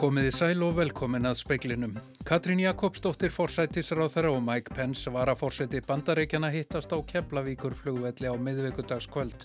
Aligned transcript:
Komiði 0.00 0.30
sæl 0.32 0.62
og 0.64 0.78
velkomin 0.78 1.28
að 1.28 1.34
speiklinum. 1.42 1.90
Katrín 2.24 2.62
Jakobsdóttir 2.62 3.28
forsætisráþara 3.34 4.30
og 4.32 4.38
Mike 4.40 4.72
Pence 4.72 5.10
var 5.12 5.28
að 5.28 5.42
forsæti 5.42 5.82
bandareikjana 5.84 6.48
hittast 6.54 6.94
á 6.96 6.98
Keflavíkur 7.04 7.76
flugvelli 7.76 8.24
á 8.24 8.32
miðvíkudagskvöld. 8.32 9.44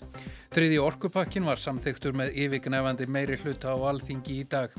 Þriði 0.56 0.78
orkupakkin 0.80 1.44
var 1.44 1.60
samþyktur 1.60 2.16
með 2.16 2.38
yfirgnefandi 2.40 3.04
meiri 3.04 3.36
hluta 3.42 3.74
á 3.74 3.84
alþingi 3.90 4.38
í 4.38 4.46
dag. 4.48 4.72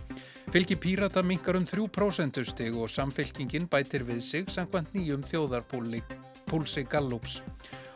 Fylgi 0.50 0.80
Pírata 0.82 1.22
minkar 1.22 1.62
um 1.62 1.70
3% 1.70 2.42
stig 2.50 2.74
og 2.74 2.90
samfylkingin 2.90 3.70
bætir 3.70 4.08
við 4.10 4.26
sig 4.26 4.50
samkvæmt 4.50 4.98
nýjum 4.98 5.30
þjóðarpúlsi 5.30 6.88
Gallups. 6.90 7.44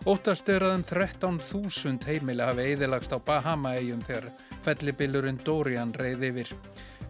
Óttast 0.06 0.54
er 0.54 0.68
að 0.70 0.78
um 0.78 0.86
13.000 0.86 2.06
heimili 2.06 2.46
hafi 2.46 2.70
eðilagst 2.76 3.18
á 3.18 3.18
Bahama-eigjum 3.18 4.06
þegar 4.06 4.32
fellibillurinn 4.70 5.42
Dorian 5.42 5.98
reyði 5.98 6.30
yfir. 6.30 6.58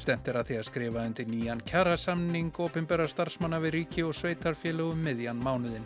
Stemt 0.01 0.25
er 0.31 0.39
að 0.39 0.47
því 0.49 0.55
að 0.57 0.65
skrifa 0.65 1.01
undir 1.05 1.27
nýjan 1.29 1.59
kjærasamning 1.69 2.55
ofinbæra 2.63 3.05
starfsmanna 3.05 3.59
við 3.61 3.75
ríki 3.75 4.01
og 4.01 4.15
sveitarfélögum 4.17 5.03
miðjan 5.05 5.37
mánuðin. 5.45 5.85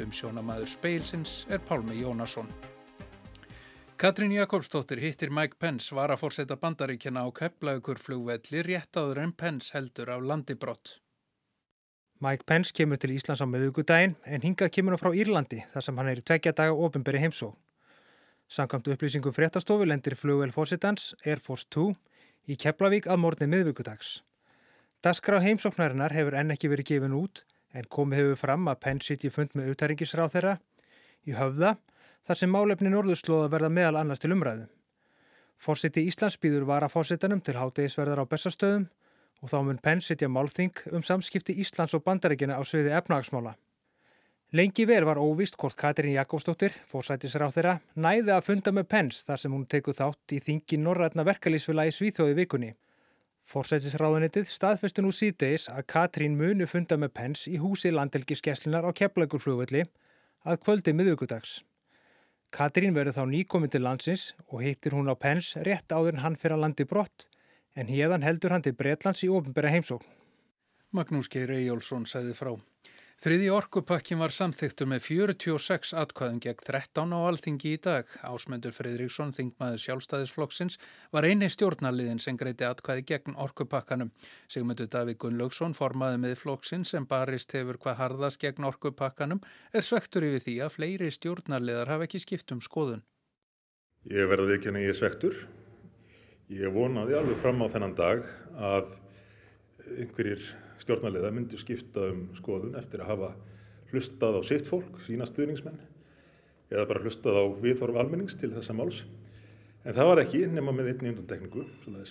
Um 0.00 0.14
sjónamaður 0.16 0.70
speilsins 0.72 1.34
er 1.52 1.60
Pálmi 1.68 1.98
Jónasson. 2.00 2.48
Katrín 4.00 4.32
Jakobsdóttir 4.32 5.02
hittir 5.04 5.28
Mike 5.28 5.60
Pence 5.60 5.92
var 5.92 6.08
að 6.08 6.22
fórseta 6.22 6.56
bandaríkjana 6.56 7.20
á 7.20 7.28
Keflaugur 7.36 8.00
flugvelli 8.00 8.64
rétt 8.64 8.96
áður 8.96 9.26
en 9.26 9.36
Pence 9.36 9.76
heldur 9.76 10.08
af 10.08 10.24
landibrott. 10.24 10.96
Mike 12.24 12.48
Pence 12.48 12.72
kemur 12.72 12.96
til 12.96 13.12
Íslands 13.12 13.44
á 13.44 13.46
meðugudaginn 13.48 14.16
en 14.24 14.40
hingað 14.40 14.72
kemur 14.72 14.96
hann 14.96 15.04
frá 15.04 15.12
Írlandi 15.12 15.66
þar 15.74 15.84
sem 15.84 16.00
hann 16.00 16.08
er 16.08 16.22
í 16.22 16.24
tveggja 16.24 16.56
daga 16.56 16.80
ofinbæri 16.80 17.20
heimsó. 17.20 17.52
Samkvæmt 18.48 18.88
upplýsingum 18.94 19.36
fréttastofu 19.36 19.84
lendir 19.84 20.16
flugvel 20.16 20.56
fórsetans 20.56 21.12
Air 21.28 21.44
Force 21.44 21.68
2 21.68 21.92
í 22.48 22.56
Keflavík 22.60 23.08
að 23.10 23.20
morgunni 23.22 23.56
miðvíkudags. 23.56 24.20
Dasgrá 25.04 25.40
heimsóknarinnar 25.40 26.12
hefur 26.12 26.36
enn 26.36 26.52
ekki 26.54 26.70
verið 26.72 26.90
gefin 26.92 27.16
út 27.16 27.44
en 27.72 27.86
komið 27.88 28.22
hefur 28.22 28.40
fram 28.42 28.68
að 28.68 28.80
Penn 28.84 29.00
City 29.04 29.30
fund 29.32 29.54
með 29.56 29.72
utaringisráð 29.74 30.34
þeirra 30.34 30.56
í 31.24 31.36
höfða 31.36 31.76
þar 32.28 32.40
sem 32.40 32.52
málefni 32.52 32.92
norðurslóða 32.92 33.48
verða 33.52 33.72
meðal 33.72 34.00
annars 34.02 34.22
til 34.22 34.32
umræðu. 34.34 34.66
Fórseti 35.60 36.04
Íslands 36.08 36.38
býður 36.40 36.66
var 36.68 36.84
að 36.84 36.94
fórsetanum 36.94 37.40
til 37.44 37.56
hátegisverðar 37.58 38.22
á 38.24 38.30
bestastöðum 38.30 38.86
og 39.40 39.52
þá 39.52 39.58
mun 39.64 39.80
Penn 39.80 40.00
sitja 40.04 40.28
málþing 40.28 40.84
um 40.92 41.04
samskipti 41.04 41.56
Íslands 41.60 41.96
og 41.96 42.04
bandarækina 42.04 42.56
á 42.56 42.62
sviði 42.64 42.92
efnahagsmála. 42.96 43.56
Lengi 44.50 44.82
verð 44.82 45.06
var 45.06 45.18
óvist 45.22 45.54
hvort 45.62 45.76
Katrín 45.78 46.16
Jakobsdóttir, 46.16 46.72
fórsætisráð 46.90 47.52
þeirra, 47.54 47.74
næði 47.94 48.32
að 48.34 48.46
funda 48.48 48.72
með 48.74 48.88
Pence 48.90 49.22
þar 49.22 49.38
sem 49.38 49.52
hún 49.54 49.66
tekuð 49.70 50.00
þátt 50.00 50.32
í 50.34 50.38
þingi 50.42 50.78
Norrætna 50.82 51.22
verkalýsfila 51.28 51.84
í 51.86 51.92
Svíþjóði 51.94 52.34
vikunni. 52.34 52.70
Fórsætisráðunitið 53.46 54.48
staðfestu 54.50 55.04
nú 55.04 55.12
síðdeis 55.14 55.68
að 55.70 55.86
Katrín 55.94 56.34
munu 56.34 56.66
funda 56.66 56.98
með 56.98 57.12
Pence 57.20 57.46
í 57.46 57.60
húsi 57.62 57.92
landelgiskeslinar 57.94 58.82
á 58.82 58.90
Keflagurflugvelli 58.90 59.84
að 60.42 60.58
kvöldi 60.64 60.96
miðugudags. 60.98 61.60
Katrín 62.50 62.96
verður 62.98 63.20
þá 63.20 63.24
nýkominn 63.30 63.70
til 63.70 63.84
landsins 63.86 64.32
og 64.48 64.64
hittir 64.66 64.98
hún 64.98 65.06
á 65.06 65.14
Pence 65.14 65.62
rétt 65.62 65.94
áður 65.94 66.16
en 66.16 66.24
hann 66.24 66.40
fyrir 66.40 66.56
að 66.56 66.64
landi 66.64 66.88
brott 66.90 67.28
en 67.78 67.86
hérðan 67.86 68.26
heldur 68.26 68.50
hann 68.50 68.66
til 68.66 68.74
Breitlands 68.74 69.22
í 69.22 69.30
ofinbæra 69.30 69.70
heimsókn. 69.70 70.10
Magnús 70.90 71.30
Geir 71.30 71.54
Eyjólfsson 71.54 72.02
sæði 72.10 72.34
frá. 72.34 72.56
Þriði 73.20 73.50
orkupakkin 73.52 74.16
var 74.16 74.32
samþyktur 74.32 74.86
með 74.88 75.02
46 75.04 75.90
atkvæðum 76.00 76.38
gegn 76.40 76.62
13 76.64 77.10
á 77.12 77.20
alþingi 77.28 77.72
í 77.76 77.80
dag. 77.84 78.06
Ásmundur 78.24 78.72
Fridriksson, 78.72 79.34
þingmaður 79.36 79.82
sjálfstæðisflokksins, 79.82 80.78
var 81.12 81.28
eini 81.28 81.50
stjórnaliðin 81.52 82.22
sem 82.24 82.38
greiti 82.40 82.64
atkvæði 82.64 83.04
gegn 83.10 83.36
orkupakkanum. 83.44 84.08
Sigmundur 84.48 84.88
Davík 84.88 85.20
Gunnlaugsson, 85.20 85.76
formaði 85.76 86.22
með 86.22 86.38
flokksinn 86.40 86.88
sem 86.88 87.04
barist 87.10 87.52
hefur 87.52 87.76
hvað 87.82 87.98
harðast 87.98 88.40
gegn 88.40 88.70
orkupakkanum, 88.70 89.44
er 89.76 89.84
svektur 89.84 90.24
yfir 90.30 90.46
því 90.46 90.56
að 90.64 90.74
fleiri 90.78 91.12
stjórnaliðar 91.12 91.92
hafa 91.92 92.08
ekki 92.08 92.22
skipt 92.24 92.56
um 92.56 92.64
skoðun. 92.64 93.04
Ég 94.08 94.32
verði 94.32 94.56
ekki 94.56 94.72
en 94.72 94.80
ég 94.80 94.94
er 94.94 95.00
svektur. 95.02 95.36
Ég 96.48 96.72
vonaði 96.72 97.20
alveg 97.20 97.44
fram 97.44 97.60
á 97.60 97.68
þennan 97.68 97.96
dag 98.00 98.24
að 98.56 98.94
einhverjir 99.98 100.48
stjórnarliða 100.80 101.30
myndu 101.34 101.60
skipta 101.60 102.10
um 102.10 102.26
skoðun 102.38 102.76
eftir 102.80 103.04
að 103.04 103.12
hafa 103.12 103.30
hlustað 103.90 104.38
á 104.38 104.42
sitt 104.46 104.68
fólk, 104.70 105.00
sína 105.06 105.26
stuðningsmenn 105.28 105.80
eða 106.70 106.86
bara 106.86 107.02
hlustað 107.02 107.40
á 107.42 107.44
viðhorf 107.62 107.98
almennings 107.98 108.36
til 108.38 108.52
þessa 108.54 108.76
máls. 108.78 109.02
En 109.82 109.96
það 109.96 110.10
var 110.10 110.20
ekki 110.22 110.44
nema 110.46 110.74
með 110.76 110.92
einni 110.92 111.10
undantekningu, 111.14 111.64
svona 111.82 112.04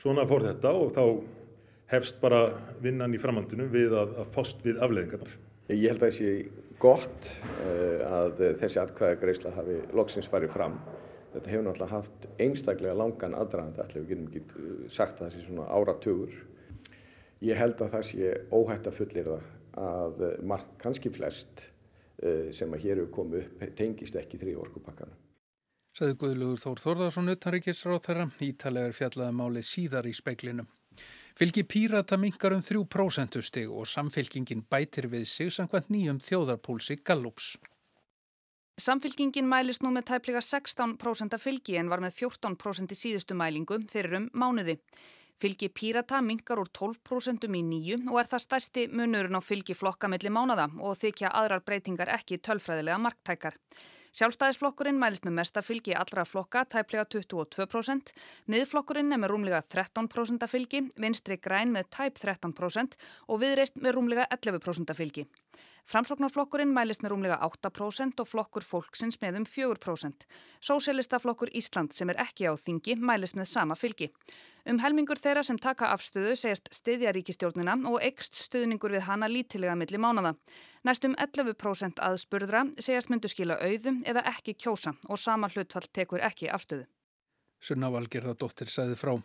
svona 0.00 0.24
fór 0.28 0.46
þetta 0.48 0.72
og 0.74 0.94
þá 0.96 1.04
hefst 1.92 2.20
bara 2.22 2.40
vinnan 2.82 3.14
í 3.14 3.20
framhaldinu 3.20 3.66
við 3.70 3.94
að, 3.98 4.16
að 4.22 4.34
fást 4.34 4.62
við 4.64 4.80
afleðingarnar. 4.82 5.32
Ég 5.70 5.92
held 5.92 6.02
að 6.02 6.06
það 6.08 6.16
sé 6.16 6.30
gott 6.82 7.28
uh, 7.30 8.00
að 8.08 8.42
þessi 8.62 8.80
atkvæðagreysla 8.82 9.54
hafi 9.54 9.76
loksins 9.94 10.30
farið 10.30 10.54
fram. 10.54 10.78
Þetta 11.30 11.52
hefur 11.52 11.66
náttúrulega 11.66 11.94
haft 11.98 12.24
einstaklega 12.42 12.96
langan 12.98 13.36
aðdraðanda, 13.38 13.84
allir 13.84 14.06
við 14.06 14.08
getum 14.14 14.30
ekki 14.30 14.88
sagt 14.90 15.20
að 15.20 15.28
það 15.28 15.36
sé 15.36 15.44
svona 15.46 15.68
áratugur 15.70 16.32
Ég 17.40 17.56
held 17.56 17.80
að 17.80 17.94
það 17.94 18.06
sé 18.10 18.32
óhætt 18.52 18.88
að 18.90 18.96
fullir 18.98 19.28
það 19.30 19.48
að 19.80 20.24
margt, 20.44 20.72
kannski 20.82 21.12
flest 21.14 21.66
eh, 22.22 22.50
sem 22.52 22.72
að 22.74 22.84
hér 22.84 23.00
hefur 23.00 23.14
komið 23.16 23.46
upp 23.46 23.76
tengist 23.78 24.18
ekki 24.20 24.40
þrý 24.40 24.56
orkupakkana. 24.66 25.16
Saði 25.96 26.18
Guðlugur 26.20 26.60
Þór 26.60 26.82
Þórðarsson 26.84 27.32
utanrikiðsráð 27.32 28.04
þeirra, 28.04 28.26
ítalegar 28.46 28.92
fjallaði 28.94 29.36
máli 29.40 29.62
síðar 29.66 30.06
í 30.06 30.12
speiklinum. 30.14 30.68
Fylgi 31.38 31.64
Pírata 31.64 32.18
mingar 32.20 32.52
um 32.52 32.62
3% 32.62 33.40
stig 33.42 33.70
og 33.70 33.88
samfylkingin 33.88 34.66
bætir 34.70 35.08
við 35.10 35.24
sig 35.30 35.52
samkvæmt 35.54 35.90
nýjum 35.90 36.20
þjóðarpúlsi 36.20 36.98
Gallups. 37.02 37.54
Samfylkingin 38.80 39.48
mælist 39.48 39.82
nú 39.84 39.90
með 39.92 40.06
tæplega 40.12 40.40
16% 40.44 41.36
af 41.36 41.42
fylgi 41.42 41.76
en 41.80 41.90
var 41.92 42.00
með 42.04 42.16
14% 42.22 42.94
í 42.94 42.98
síðustu 42.98 43.36
mælingu 43.36 43.80
fyrir 43.90 44.16
um 44.20 44.28
mánuði. 44.32 44.78
Fylgi 45.40 45.70
Pírata 45.72 46.18
mingar 46.20 46.60
úr 46.60 46.68
12% 46.68 47.46
í 47.48 47.60
nýju 47.64 47.96
og 48.10 48.18
er 48.20 48.28
það 48.28 48.42
stærsti 48.44 48.82
munurinn 48.92 49.38
á 49.38 49.40
fylgi 49.40 49.72
flokka 49.72 50.10
milli 50.12 50.28
mánada 50.28 50.66
og 50.76 50.98
þykja 51.00 51.30
aðrar 51.32 51.62
breytingar 51.64 52.12
ekki 52.12 52.36
tölfræðilega 52.44 52.98
marktækar. 53.00 53.56
Sjálfstæðisflokkurinn 54.12 54.98
mælist 55.00 55.24
með 55.24 55.38
mesta 55.38 55.62
fylgi 55.64 55.94
allra 55.96 56.26
flokka, 56.28 56.66
tæplega 56.68 57.06
22%, 57.14 58.12
miðflokkurinn 58.52 59.14
er 59.16 59.22
með 59.22 59.32
rúmlega 59.32 59.62
13% 59.64 60.44
fylgi, 60.50 60.82
vinstri 61.00 61.38
græn 61.40 61.72
með 61.72 61.88
tæp 61.96 62.20
13% 62.20 62.98
og 63.30 63.40
viðreist 63.40 63.80
með 63.80 63.96
rúmlega 63.96 64.28
11% 64.36 64.92
fylgi. 64.98 65.24
Framsóknarflokkurinn 65.90 66.70
mælist 66.70 67.02
með 67.02 67.10
rúmlega 67.10 67.36
8% 67.42 68.20
og 68.22 68.28
flokkur 68.30 68.62
fólksins 68.62 69.16
með 69.18 69.40
um 69.40 69.46
4%. 69.48 70.26
Sósélistaflokkur 70.62 71.50
Ísland 71.50 71.96
sem 71.96 72.12
er 72.12 72.20
ekki 72.22 72.46
á 72.46 72.54
þingi 72.54 72.94
mælist 73.02 73.34
með 73.34 73.48
sama 73.50 73.74
fylgi. 73.74 74.06
Um 74.70 74.78
helmingur 74.78 75.18
þeirra 75.18 75.42
sem 75.42 75.58
taka 75.58 75.88
afstöðu 75.90 76.36
segist 76.38 76.70
stiðja 76.76 77.10
ríkistjórnina 77.16 77.74
og 77.90 77.98
ekst 78.06 78.38
stuðningur 78.38 78.94
við 78.94 79.08
hana 79.08 79.26
lítilega 79.26 79.74
millir 79.74 79.98
mánada. 79.98 80.36
Næstum 80.86 81.16
11% 81.18 81.98
aðspurðra 81.98 82.68
segast 82.78 83.10
myndu 83.10 83.32
skila 83.32 83.58
auðum 83.58 84.04
eða 84.06 84.22
ekki 84.30 84.54
kjósa 84.54 84.94
og 85.08 85.18
sama 85.18 85.50
hlutfall 85.50 85.90
tekur 85.90 86.22
ekki 86.22 86.52
afstöðu. 86.54 86.86
Sunna 87.58 87.90
Valgerðardóttir 87.90 88.70
sæði 88.70 88.94
frá. 89.00 89.16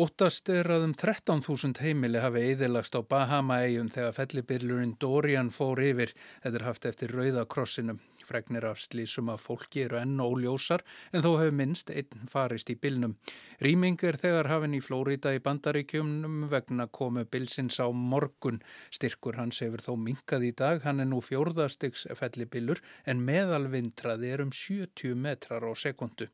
Óttast 0.00 0.48
er 0.48 0.68
að 0.70 0.84
um 0.86 0.92
13.000 0.94 1.80
heimili 1.82 2.20
hafi 2.22 2.44
eðilagst 2.52 2.94
á 2.94 3.02
Bahama-eigjum 3.02 3.90
þegar 3.90 4.14
fellibillurinn 4.16 4.94
Dorian 5.02 5.50
fór 5.50 5.82
yfir, 5.82 6.14
þetta 6.44 6.60
er 6.60 6.64
haft 6.68 6.86
eftir 6.88 7.12
Rauðakrossinum. 7.16 7.98
Fregnir 8.30 8.64
af 8.68 8.78
slísum 8.78 9.28
að 9.32 9.42
fólki 9.42 9.82
eru 9.88 9.98
enn 9.98 10.22
óljósar 10.22 10.84
en 11.10 11.24
þó 11.26 11.32
hefur 11.40 11.56
minnst 11.58 11.90
einn 11.90 12.30
farist 12.30 12.70
í 12.70 12.78
bylnum. 12.78 13.16
Rýming 13.60 13.98
er 14.06 14.20
þegar 14.22 14.48
hafinn 14.52 14.78
í 14.78 14.82
Flórida 14.84 15.34
í 15.34 15.42
bandaríkjumnum 15.42 16.46
vegna 16.52 16.86
komu 16.86 17.26
bylsins 17.26 17.82
á 17.82 17.90
morgun. 17.90 18.62
Styrkur 18.94 19.40
hans 19.42 19.60
hefur 19.64 19.82
þó 19.82 19.96
minkað 19.98 20.46
í 20.48 20.54
dag, 20.54 20.84
hann 20.86 21.02
er 21.02 21.10
nú 21.10 21.18
fjórðastyks 21.26 22.06
fellibillur 22.22 22.80
en 23.04 23.26
meðalvindraði 23.26 24.36
er 24.36 24.46
um 24.46 24.54
70 24.54 25.18
metrar 25.18 25.66
á 25.66 25.74
sekundu. 25.74 26.30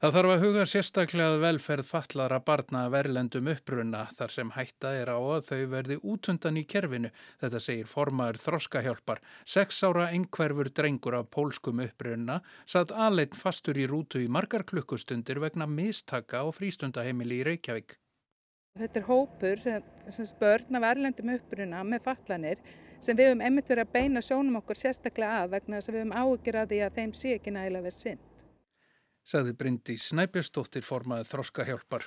Það 0.00 0.14
þarf 0.16 0.30
að 0.32 0.42
huga 0.46 0.62
sérstaklega 0.64 1.32
að 1.34 1.42
velferð 1.42 1.84
fallara 1.84 2.36
barna 2.40 2.86
verlendum 2.88 3.50
upprunna 3.52 4.06
þar 4.16 4.32
sem 4.32 4.52
hætta 4.54 4.94
er 4.96 5.10
á 5.12 5.20
að 5.20 5.42
þau 5.50 5.66
verði 5.74 5.98
útundan 6.00 6.56
í 6.56 6.62
kerfinu. 6.64 7.10
Þetta 7.42 7.60
segir 7.60 7.90
formaður 7.90 8.38
þroskahjálpar. 8.40 9.20
Seks 9.44 9.82
ára 9.84 10.06
einhverfur 10.14 10.70
drengur 10.72 11.18
af 11.18 11.28
pólskum 11.36 11.82
upprunna 11.84 12.38
satt 12.64 12.94
aðleitt 12.96 13.36
fastur 13.36 13.76
í 13.76 13.84
rútu 13.90 14.24
í 14.24 14.30
margar 14.32 14.64
klukkustundir 14.64 15.42
vegna 15.44 15.68
mistaka 15.68 16.40
á 16.40 16.48
frístundaheimili 16.48 17.42
í 17.42 17.46
Reykjavík. 17.50 17.98
Þetta 18.80 19.02
er 19.02 19.08
hópur 19.10 19.62
sem 20.16 20.32
spörn 20.32 20.80
af 20.80 20.86
verlendum 20.86 21.34
upprunna 21.36 21.84
með 21.84 22.06
fallanir 22.08 22.64
sem 23.04 23.12
við 23.20 23.34
höfum 23.34 23.44
einmitt 23.44 23.68
verið 23.68 23.84
að 23.84 23.94
beina 24.00 24.24
sjónum 24.24 24.62
okkur 24.64 24.80
sérstaklega 24.80 25.44
að 25.44 25.54
vegna 25.58 25.76
þess 25.76 25.92
að 25.92 25.94
við 25.98 26.04
höfum 26.06 26.18
ágjur 26.24 26.62
að 26.64 26.72
því 26.72 26.82
að 26.88 27.00
þeim 27.02 27.16
sé 27.20 27.36
ekki 27.36 27.58
nægilega 27.58 27.90
við 27.90 28.00
sinn. 28.00 28.26
Sagði 29.30 29.54
Bryndi 29.54 29.96
Snæbjörnsdóttir 30.00 30.82
formaði 30.86 31.28
þroska 31.30 31.66
hjálpar. 31.68 32.06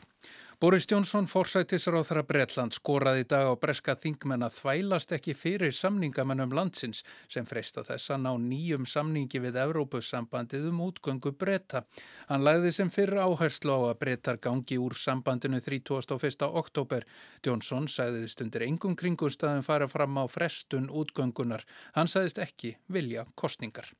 Boris 0.64 0.86
Jónsson, 0.88 1.26
þara 1.28 2.22
Bretland, 2.24 2.72
skoraði 2.72 3.24
í 3.24 3.28
dag 3.28 3.50
á 3.52 3.54
breska 3.60 3.96
þingmenn 4.00 4.46
að 4.46 4.60
þvælast 4.62 5.12
ekki 5.18 5.34
fyrir 5.36 5.74
samningamennum 5.76 6.54
landsins 6.56 7.02
sem 7.28 7.44
freista 7.46 7.84
þess 7.84 8.14
að 8.16 8.22
ná 8.24 8.30
nýjum 8.40 8.86
samningi 8.88 9.42
við 9.44 9.58
Evrópussambandið 9.60 10.70
um 10.70 10.80
útgöngu 10.86 11.34
bretta. 11.36 11.84
Hann 12.30 12.46
lagði 12.48 12.72
sem 12.78 12.92
fyrir 12.94 13.20
áherslu 13.26 13.76
á 13.76 13.80
að 13.90 14.00
brettar 14.06 14.40
gangi 14.40 14.80
úr 14.80 14.96
sambandinu 14.96 15.60
31. 15.60 16.48
oktober. 16.48 17.04
Jónsson 17.44 17.90
sagði 17.92 18.30
stundir 18.32 18.64
engum 18.64 18.96
kringumstæðum 18.96 19.68
fara 19.68 19.90
fram 19.92 20.16
á 20.16 20.24
frestun 20.32 20.88
útgöngunar. 20.88 21.68
Hann 21.98 22.08
sagðist 22.08 22.40
ekki 22.40 22.78
vilja 22.88 23.28
kostningar. 23.36 23.92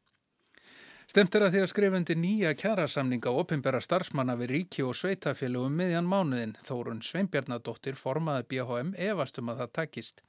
Stemt 1.12 1.36
er 1.36 1.44
að 1.46 1.56
því 1.56 1.62
að 1.64 1.70
skrifundi 1.72 2.16
nýja 2.16 2.54
kjærasamninga 2.58 3.32
og 3.32 3.42
opimbera 3.44 3.82
starfsmanna 3.84 4.38
við 4.40 4.54
ríki 4.56 4.86
og 4.88 4.96
sveitafélögum 4.96 5.76
miðjan 5.82 6.08
mánuðin. 6.08 6.56
Þórun 6.64 7.04
Sveinbjarnadóttir 7.04 7.98
formaði 8.00 8.48
BHM 8.54 8.94
efastum 9.12 9.52
að 9.52 9.64
það 9.64 9.74
takist. 9.80 10.24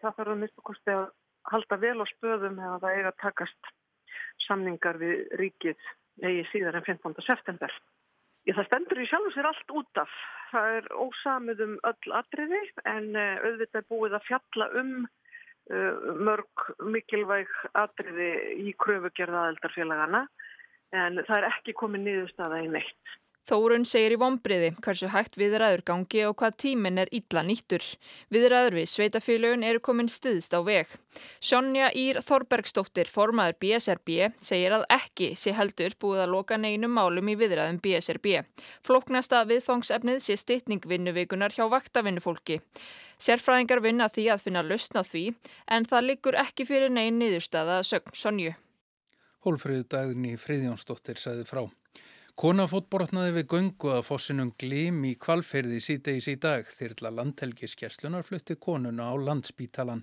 Það 0.00 0.16
þarf 0.18 0.34
að 0.34 0.40
mista 0.40 0.64
kosti 0.70 0.94
að 0.94 1.04
halda 1.52 1.78
vel 1.84 1.98
á 2.00 2.06
spöðum 2.14 2.62
eða 2.62 2.78
það 2.84 2.96
eiga 2.96 3.10
að 3.12 3.20
takast 3.26 3.74
samningar 4.46 5.00
við 5.02 5.26
ríkið 5.40 5.90
eigi 6.24 6.46
síðar 6.52 6.80
en 6.80 6.86
15. 6.88 7.20
september. 7.26 7.76
Ég, 8.48 8.56
það 8.56 8.68
stendur 8.68 9.00
í 9.00 9.06
sjálf 9.08 9.28
og 9.28 9.34
sér 9.36 9.48
allt 9.48 9.74
út 9.80 10.00
af. 10.00 10.16
Það 10.52 10.78
er 10.78 10.88
ósamið 11.00 11.62
um 11.64 11.76
öll 11.90 12.16
atriði 12.20 12.60
en 12.88 13.06
eh, 13.16 13.44
auðvitað 13.44 13.86
búið 13.92 14.16
að 14.18 14.26
fjalla 14.28 14.70
um 14.80 14.92
mörg 15.70 16.66
mikilvæg 16.84 17.48
atriði 17.72 18.30
í 18.66 18.74
kröfugerða 18.84 19.46
aðeldarfélagana 19.46 20.26
en 20.94 21.22
það 21.24 21.36
er 21.38 21.46
ekki 21.48 21.74
komið 21.78 22.04
niðurstaða 22.04 22.60
í 22.66 22.68
neitt. 22.74 23.14
Þórun 23.44 23.82
segir 23.84 24.14
í 24.14 24.16
vonbriði 24.16 24.70
hversu 24.80 25.10
hægt 25.12 25.34
viðræður 25.36 25.82
gangi 25.84 26.22
og 26.24 26.38
hvað 26.40 26.54
tíminn 26.62 27.00
er 27.02 27.10
illa 27.12 27.42
nýttur. 27.44 27.84
Viðræður 28.32 28.78
við 28.78 28.86
sveitafélögun 28.88 29.66
eru 29.68 29.82
komin 29.84 30.08
stiðst 30.08 30.56
á 30.56 30.64
veg. 30.64 30.88
Sonja 31.44 31.90
Ír 31.92 32.22
Þorbergsdóttir, 32.24 33.10
formaður 33.12 33.58
BSRB, 33.60 34.32
segir 34.40 34.78
að 34.78 34.86
ekki 34.96 35.34
sé 35.36 35.52
heldur 35.52 35.92
búið 36.00 36.24
að 36.24 36.32
loka 36.38 36.56
neinum 36.56 36.96
málum 36.96 37.28
í 37.28 37.36
viðræðum 37.36 37.82
BSRB. 37.84 38.40
Flóknasta 38.86 39.44
viðfangsefnið 39.52 40.24
sé 40.24 40.38
stittningvinnuvikunar 40.40 41.52
hjá 41.52 41.68
vaktavinnufólki. 41.68 42.62
Sérfræðingar 43.20 43.84
vinna 43.84 44.08
því 44.08 44.28
að 44.32 44.44
finna 44.48 44.64
lausna 44.64 45.04
því 45.04 45.28
en 45.68 45.84
það 45.84 46.08
liggur 46.08 46.40
ekki 46.40 46.64
fyrir 46.64 46.88
nein 46.88 47.20
niðurstaða 47.20 47.82
sögn 47.84 48.16
Sonju. 48.16 48.56
Hólfrið 49.44 49.84
dagni 49.92 50.38
Friðjónsdóttir 50.40 51.20
sagði 51.20 51.44
frá. 51.44 51.66
Kona 52.34 52.64
fótborotnaði 52.66 53.36
við 53.36 53.44
göngu 53.52 53.90
að 53.94 54.06
fossinum 54.08 54.48
glim 54.58 55.04
í 55.06 55.12
kvalferði 55.14 55.76
síðdeis 55.84 56.26
í 56.32 56.34
dag 56.42 56.66
þyrla 56.66 57.12
landhelgiskeslunar 57.20 58.26
flutti 58.26 58.56
konuna 58.58 59.06
á 59.06 59.14
landspítalan. 59.14 60.02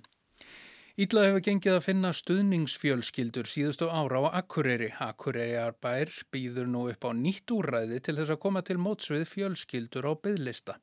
Ídla 0.96 1.26
hefur 1.26 1.44
gengið 1.44 1.76
að 1.76 1.84
finna 1.84 2.12
stuðningsfjölskyldur 2.16 3.48
síðustu 3.48 3.90
ára 3.92 4.24
á 4.24 4.40
Akureyri. 4.40 4.88
Akureyriarbær 4.96 6.12
býður 6.32 6.72
nú 6.72 6.86
upp 6.92 7.04
á 7.04 7.12
nýtt 7.12 7.52
úræði 7.52 8.00
til 8.00 8.16
þess 8.16 8.32
að 8.32 8.42
koma 8.46 8.64
til 8.64 8.78
mótsvið 8.80 9.28
fjölskyldur 9.28 10.08
á 10.08 10.12
byðlista. 10.24 10.80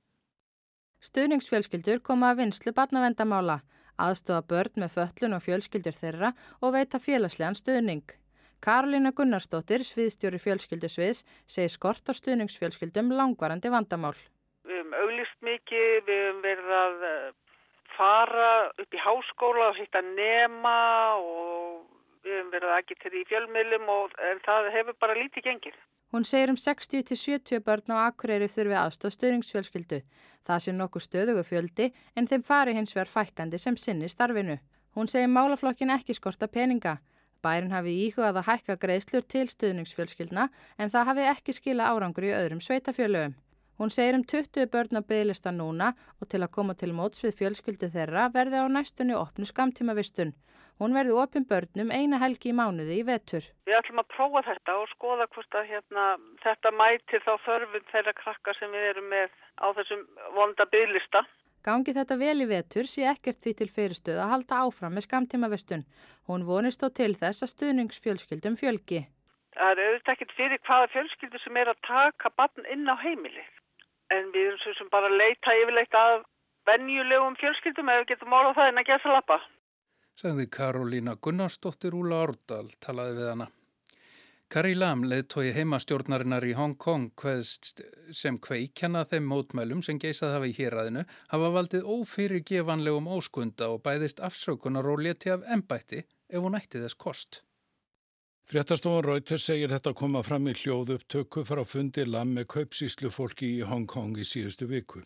Stuðningsfjölskyldur 1.02 2.06
koma 2.06 2.30
að 2.30 2.44
vinslu 2.44 2.78
barnavendamála, 2.78 3.62
aðstofa 3.98 4.46
börn 4.46 4.86
með 4.86 4.98
föllun 5.00 5.38
og 5.38 5.46
fjölskyldur 5.46 5.98
þeirra 5.98 6.34
og 6.62 6.78
veita 6.78 7.02
félagslegan 7.02 7.58
stuðning. 7.58 8.19
Karolina 8.64 9.12
Gunnarsdóttir, 9.16 9.86
sviðstjóri 9.88 10.40
fjölskyldusviðs, 10.44 11.24
segir 11.48 11.72
skort 11.74 12.12
á 12.12 12.14
stuðningsfjölskyldum 12.14 13.14
langvarandi 13.16 13.72
vandamál. 13.72 14.16
Við 14.68 14.82
hefum 14.82 14.98
auglist 15.04 15.38
mikið, 15.46 15.94
við 16.08 16.26
hefum 16.26 16.42
verið 16.44 16.74
að 16.80 17.06
eh, 17.10 17.30
fara 17.96 18.50
upp 18.80 18.98
í 18.98 19.06
háskóla 19.06 19.70
og 19.72 19.80
hitta 19.80 20.02
nema 20.06 20.80
og 21.20 21.88
við 22.24 22.36
hefum 22.36 22.52
verið 22.54 22.74
að 22.74 22.82
ekki 22.82 23.00
til 23.00 23.14
því 23.14 23.24
fjölmiðlum 23.32 23.94
og 23.96 24.20
það 24.46 24.74
hefur 24.76 25.00
bara 25.00 25.18
lítið 25.20 25.48
gengið. 25.50 25.80
Hún 26.10 26.26
segir 26.26 26.50
um 26.50 26.58
60-70 26.58 27.62
börn 27.62 27.94
á 27.94 28.10
Akureyri 28.10 28.48
þurfi 28.50 28.78
aðstóð 28.80 29.14
stuðningsfjölskyldu. 29.16 30.00
Það 30.48 30.64
sé 30.64 30.74
nokkuð 30.74 31.06
stöðugu 31.06 31.44
fjöldi 31.46 31.92
en 32.18 32.28
þeim 32.30 32.44
fari 32.48 32.74
hins 32.74 32.96
vegar 32.96 33.12
fækkandi 33.12 33.60
sem 33.62 33.78
sinni 33.78 34.10
starfinu. 34.10 34.58
Hún 34.98 35.12
segir 35.12 35.30
málaflokkin 35.30 35.94
ekki 35.94 36.16
skorta 36.18 36.50
peninga. 36.50 36.98
Bærin 37.46 37.72
hafi 37.72 37.94
íhugað 38.06 38.42
að 38.42 38.50
hækka 38.50 38.76
greiðslur 38.82 39.28
til 39.34 39.46
stuðningsfjölskyldna 39.48 40.50
en 40.78 40.92
það 40.92 41.12
hafi 41.12 41.28
ekki 41.34 41.56
skila 41.56 41.92
árangur 41.94 42.28
í 42.28 42.34
öðrum 42.36 42.60
sveitafjölögum. 42.64 43.38
Hún 43.80 43.94
segir 43.96 44.18
um 44.18 44.26
20 44.28 44.68
börn 44.74 45.00
á 45.00 45.02
bygglista 45.08 45.54
núna 45.56 45.94
og 46.20 46.28
til 46.28 46.42
að 46.44 46.52
koma 46.52 46.74
til 46.76 46.92
móts 46.92 47.24
við 47.24 47.38
fjölskyldu 47.40 47.88
þeirra 47.94 48.26
verði 48.34 48.60
á 48.60 48.68
næstunni 48.68 49.16
opnu 49.16 49.48
skamtímavistun. 49.48 50.34
Hún 50.84 50.96
verði 50.96 51.16
opin 51.22 51.46
börnum 51.48 51.94
eina 51.96 52.20
helgi 52.20 52.52
í 52.52 52.58
mánuði 52.60 53.00
í 53.00 53.06
vetur. 53.08 53.48
Við 53.68 53.80
ætlum 53.80 54.04
að 54.04 54.12
prófa 54.16 54.44
þetta 54.50 54.76
og 54.82 54.92
skoða 54.92 55.30
hvort 55.32 55.56
að 55.62 55.72
hérna, 55.72 56.06
þetta 56.44 56.72
mæti 56.76 57.24
þá 57.24 57.34
þörfum 57.48 57.90
þeirra 57.94 58.14
krakka 58.20 58.56
sem 58.60 58.76
við 58.76 58.88
erum 58.92 59.10
með 59.16 59.34
á 59.64 59.68
þessum 59.80 60.06
vonda 60.36 60.68
bygglista. 60.76 61.24
Gangi 61.70 61.94
þetta 61.94 62.16
vel 62.18 62.40
í 62.42 62.46
vetur 62.50 62.88
sé 62.90 63.04
ekkert 63.06 63.44
því 63.44 63.52
til 63.60 63.70
fyrirstöð 63.70 64.20
að 64.24 64.32
halda 64.32 64.62
áfram 64.66 64.96
með 64.98 65.06
skamtímavistun. 65.06 65.84
Hún 66.26 66.46
vonist 66.48 66.82
þó 66.82 66.90
til 66.98 67.12
þess 67.20 67.46
að 67.46 67.52
stuðningsfjölskyldum 67.52 68.56
fjölgi. 68.58 69.04
Það 69.54 69.72
er 69.76 69.82
auðvitað 69.84 70.14
ekkert 70.16 70.34
fyrir 70.40 70.64
hvaða 70.66 70.88
fjölskyldur 70.96 71.44
sem 71.44 71.60
er 71.62 71.70
að 71.70 71.84
taka 71.86 72.32
barn 72.42 72.66
inn 72.74 72.90
á 72.90 72.96
heimili. 73.04 73.46
En 74.10 74.32
við 74.34 74.48
erum 74.48 74.62
svo 74.64 74.74
sem 74.80 74.90
bara 74.90 75.14
leita 75.14 75.54
yfirleitt 75.62 76.00
að 76.00 76.24
venjulegum 76.72 77.38
fjölskyldum 77.44 77.94
eða 77.94 78.02
við 78.02 78.12
getum 78.16 78.38
orðað 78.40 78.60
það 78.62 78.72
en 78.72 78.82
að 78.82 78.90
gesa 78.90 79.14
lappa. 79.14 79.40
Sagði 80.18 80.50
Karolína 80.58 81.18
Gunnarsdóttir 81.22 81.94
Úla 82.02 82.24
Árdal, 82.26 82.66
talaði 82.82 83.20
við 83.20 83.32
hana. 83.36 83.52
Kari 84.50 84.72
Lam 84.74 85.04
leðtói 85.06 85.52
heimastjórnarinnar 85.54 86.42
í 86.50 86.56
Hong 86.58 86.72
Kong 86.82 87.12
sem 88.18 88.40
kveikjana 88.42 89.04
þeim 89.12 89.28
mótmælum 89.30 89.84
sem 89.86 90.00
geysað 90.02 90.32
hafa 90.34 90.48
í 90.50 90.56
hýraðinu 90.58 91.04
hafa 91.30 91.52
valdið 91.54 91.86
ófyrirgevanlegum 91.94 93.12
óskunda 93.14 93.68
og 93.70 93.84
bæðist 93.86 94.24
afsökunar 94.26 94.90
og 94.90 95.04
leti 95.06 95.30
af 95.30 95.46
ennbætti 95.46 96.02
ef 96.02 96.42
hún 96.42 96.58
ætti 96.58 96.82
þess 96.82 96.98
kost. 96.98 97.44
Fréttastofan 98.50 99.06
Rauter 99.06 99.38
segir 99.38 99.70
þetta 99.70 99.94
koma 99.94 100.26
fram 100.26 100.50
í 100.50 100.58
hljóðu 100.58 100.98
upptöku 100.98 101.46
frá 101.46 101.62
fundi 101.62 102.10
Lam 102.10 102.34
með 102.34 102.50
kaupsíslu 102.56 103.14
fólki 103.14 103.54
í 103.60 103.68
Hong 103.70 103.86
Kong 103.86 104.18
í 104.18 104.26
síðustu 104.26 104.66
viku. 104.66 105.06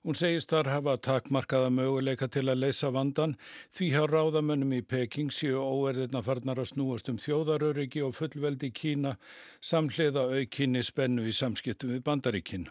Hún 0.00 0.16
segist 0.16 0.48
þar 0.48 0.70
hafa 0.72 0.96
takmarkaða 1.04 1.68
möguleika 1.76 2.28
til 2.32 2.46
að 2.48 2.62
leysa 2.62 2.88
vandan 2.94 3.34
því 3.76 3.90
hjá 3.92 4.04
ráðamönnum 4.08 4.72
í 4.78 4.82
Peking 4.82 5.28
séu 5.34 5.60
óerðirna 5.60 6.22
farnar 6.24 6.62
að 6.62 6.70
snúast 6.72 7.10
um 7.12 7.18
þjóðaröryggi 7.20 8.04
og 8.06 8.14
fullveldi 8.16 8.70
Kína 8.72 9.16
samhliða 9.60 10.30
aukinni 10.38 10.84
spennu 10.86 11.26
í 11.28 11.34
samskiptum 11.36 11.92
við 11.92 12.06
bandaríkinn. 12.08 12.70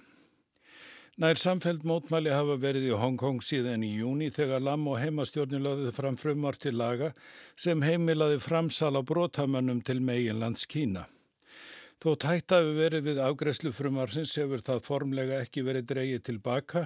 Nær 1.20 1.36
samfeld 1.36 1.84
mótmæli 1.84 2.32
hafa 2.32 2.56
verið 2.56 2.86
í 2.94 2.98
Hongkong 2.98 3.42
síðan 3.44 3.84
í 3.84 3.90
júni 4.00 4.30
þegar 4.32 4.64
Lam 4.64 4.88
og 4.88 5.02
heimastjórnir 5.02 5.66
laðið 5.66 5.90
fram 5.98 6.18
frumvar 6.18 6.56
til 6.56 6.78
laga 6.80 7.12
sem 7.60 7.84
heimilaði 7.84 8.40
framsala 8.40 9.04
brotamönnum 9.04 9.84
til 9.84 10.00
meginlands 10.00 10.64
Kína. 10.64 11.10
Þó 12.00 12.14
tætt 12.16 12.54
að 12.56 12.66
við 12.70 12.78
verið 12.80 13.08
við 13.10 13.18
afgreslu 13.20 13.70
frumarsins 13.76 14.38
hefur 14.40 14.62
það 14.64 14.86
formlega 14.86 15.40
ekki 15.44 15.66
verið 15.68 15.90
dreyið 15.90 16.22
tilbaka 16.30 16.86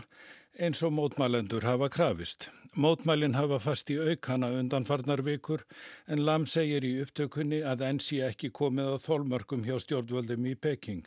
eins 0.57 0.79
og 0.85 0.93
mótmælendur 0.93 1.65
hafa 1.65 1.89
krafist. 1.89 2.47
Mótmælinn 2.73 3.35
hafa 3.37 3.59
fast 3.61 3.91
í 3.93 3.99
aukana 4.01 4.49
undan 4.57 4.87
farnar 4.89 5.21
vikur 5.21 5.61
en 6.09 6.23
Lam 6.25 6.47
segir 6.49 6.85
í 6.85 6.95
upptökunni 7.03 7.59
að 7.61 7.83
enn 7.85 7.99
sé 8.01 8.23
ekki 8.25 8.49
komið 8.49 8.89
á 8.89 8.97
þólmörkum 9.03 9.65
hjá 9.67 9.77
stjórnvöldum 9.83 10.47
í 10.49 10.53
Peking. 10.57 11.05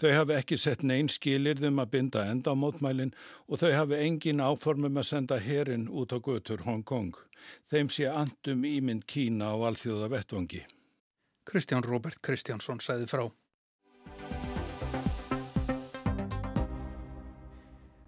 Þau 0.00 0.10
hafi 0.14 0.38
ekki 0.38 0.58
sett 0.60 0.80
neyn 0.82 1.10
skilirðum 1.12 1.82
að 1.84 1.90
binda 1.96 2.24
enda 2.28 2.52
á 2.52 2.60
mótmælinn 2.60 3.12
og 3.48 3.60
þau 3.60 3.72
hafi 3.76 4.00
engin 4.06 4.40
áformum 4.40 5.00
að 5.00 5.10
senda 5.10 5.36
herin 5.36 5.84
út 5.92 6.16
á 6.16 6.18
götur 6.20 6.64
Hong 6.64 6.84
Kong. 6.84 7.12
Þeim 7.68 7.92
sé 7.92 8.08
andum 8.08 8.64
ímynd 8.64 9.04
Kína 9.04 9.52
á 9.52 9.56
alþjóða 9.68 10.08
vettvangi. 10.16 10.64
Kristján 11.44 11.84
Robert 11.86 12.20
Kristjánsson 12.24 12.80
sæði 12.80 13.08
frá. 13.10 13.26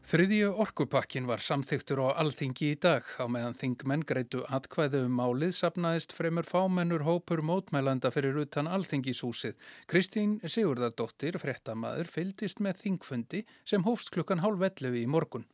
Þriðju 0.07 0.53
orkupakkin 0.63 1.25
var 1.27 1.43
samþyktur 1.43 1.99
á 1.99 2.23
alþingi 2.23 2.69
í 2.71 2.75
dag. 2.79 3.03
Á 3.19 3.27
meðan 3.27 3.57
þingmenn 3.59 4.05
greitu 4.07 4.45
atkvæðu 4.55 5.01
um 5.09 5.17
málið 5.19 5.57
sapnaðist 5.57 6.15
fremur 6.15 6.47
fámennur 6.47 7.03
hópur 7.03 7.43
mótmælanda 7.43 8.13
fyrir 8.15 8.39
utan 8.45 8.71
alþingishúsið. 8.71 9.57
Kristín 9.91 10.37
Sigurðardóttir, 10.47 11.41
frettamæður, 11.43 12.07
fyldist 12.07 12.63
með 12.63 12.85
þingfundi 12.85 13.43
sem 13.67 13.83
hófst 13.83 14.15
klukkan 14.15 14.45
hálf 14.47 14.63
11 14.69 15.01
í 15.03 15.05
morgun. 15.11 15.49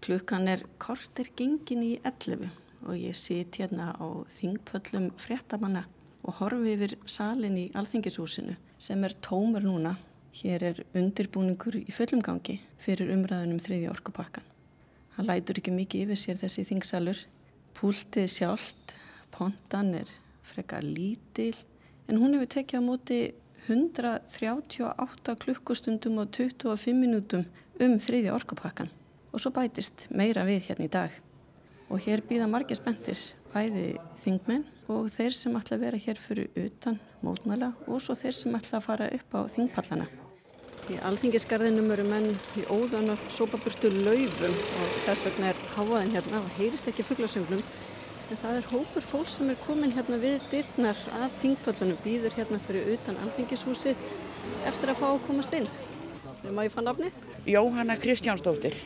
Klukkan 0.00 0.48
er 0.48 0.64
kortir 0.80 1.28
gengin 1.36 1.84
í 1.84 1.92
11 2.08 2.48
og 2.88 2.96
ég 2.96 3.20
sit 3.20 3.60
hérna 3.60 3.92
á 4.00 4.06
þingpöllum 4.32 5.12
frettamanna 5.20 5.84
og 6.28 6.36
horfi 6.42 6.74
yfir 6.76 6.94
salin 7.08 7.56
í 7.56 7.66
Alþingishúsinu 7.78 8.54
sem 8.78 9.04
er 9.06 9.16
tómur 9.24 9.64
núna. 9.64 9.94
Hér 10.38 10.64
er 10.68 10.82
undirbúningur 10.94 11.78
í 11.80 11.88
fullum 11.94 12.20
gangi 12.22 12.58
fyrir 12.78 13.08
umræðunum 13.14 13.62
þriði 13.64 13.88
orkupakkan. 13.90 14.44
Hann 15.16 15.26
lætur 15.26 15.58
ekki 15.58 15.72
mikið 15.74 16.04
yfir 16.04 16.20
sér 16.20 16.40
þessi 16.42 16.66
þingsalur. 16.68 17.22
Púltið 17.74 18.28
sjálft, 18.30 18.94
pontan 19.34 19.94
er 19.98 20.12
frekar 20.46 20.84
lítil 20.84 21.54
en 22.08 22.20
hún 22.20 22.36
hefur 22.36 22.52
tekið 22.58 22.80
á 22.80 22.82
móti 22.84 23.18
138 23.68 25.34
klukkustundum 25.42 26.20
og 26.22 26.30
25 26.36 26.94
minútum 26.96 27.48
um 27.80 27.96
þriði 28.00 28.30
orkupakkan 28.36 28.92
og 29.32 29.42
svo 29.42 29.52
bætist 29.54 30.06
meira 30.10 30.44
við 30.48 30.68
hérna 30.68 30.86
í 30.88 30.92
dag. 30.92 31.12
Og 31.88 32.04
hér 32.04 32.20
býða 32.24 32.48
margir 32.50 32.76
spendir, 32.76 33.16
bæði 33.52 33.84
þingmenn 34.22 34.64
og 34.92 35.10
þeir 35.12 35.34
sem 35.36 35.56
ætla 35.58 35.76
að 35.76 35.84
vera 35.84 36.00
hér 36.00 36.20
fyrir 36.20 36.48
utan 36.62 36.98
mótmæla 37.24 37.72
og 37.86 38.00
svo 38.02 38.16
þeir 38.18 38.36
sem 38.38 38.56
ætla 38.56 38.78
að 38.80 38.86
fara 38.86 39.10
upp 39.18 39.36
á 39.36 39.40
þingpallana. 39.52 40.08
Í 40.88 40.96
alþingisgarðinum 41.04 41.90
eru 41.92 42.04
menn 42.08 42.30
í 42.56 42.64
óðan 42.72 43.12
og 43.12 43.24
sópaburtu 43.32 43.90
laufum 43.92 44.54
og 44.56 44.94
þess 45.04 45.26
vegna 45.28 45.50
er 45.50 45.58
háaðin 45.74 46.14
hérna 46.14 46.40
og 46.40 46.48
heyrist 46.56 46.88
ekki 46.88 47.04
fugglasönglum. 47.04 47.60
En 48.28 48.40
það 48.40 48.60
er 48.60 48.70
hópur 48.70 49.04
fólk 49.04 49.28
sem 49.32 49.52
er 49.52 49.60
komin 49.66 49.92
hérna 49.96 50.16
við 50.20 50.38
dittnar 50.52 50.98
að 51.18 51.36
þingpallunum 51.42 52.00
býður 52.04 52.38
hérna 52.40 52.60
fyrir 52.64 52.88
utan 52.94 53.20
alþingishúsi 53.24 53.94
eftir 54.68 54.92
að 54.92 55.00
fá 55.02 55.06
að 55.10 55.22
komast 55.28 55.60
inn. 55.60 55.68
Þegar 56.40 56.56
maður 56.56 56.68
ég 56.68 56.76
fann 56.76 56.88
nafni? 56.88 57.12
Jóhanna 57.48 57.96
Kristjánsdóttir. 58.00 58.76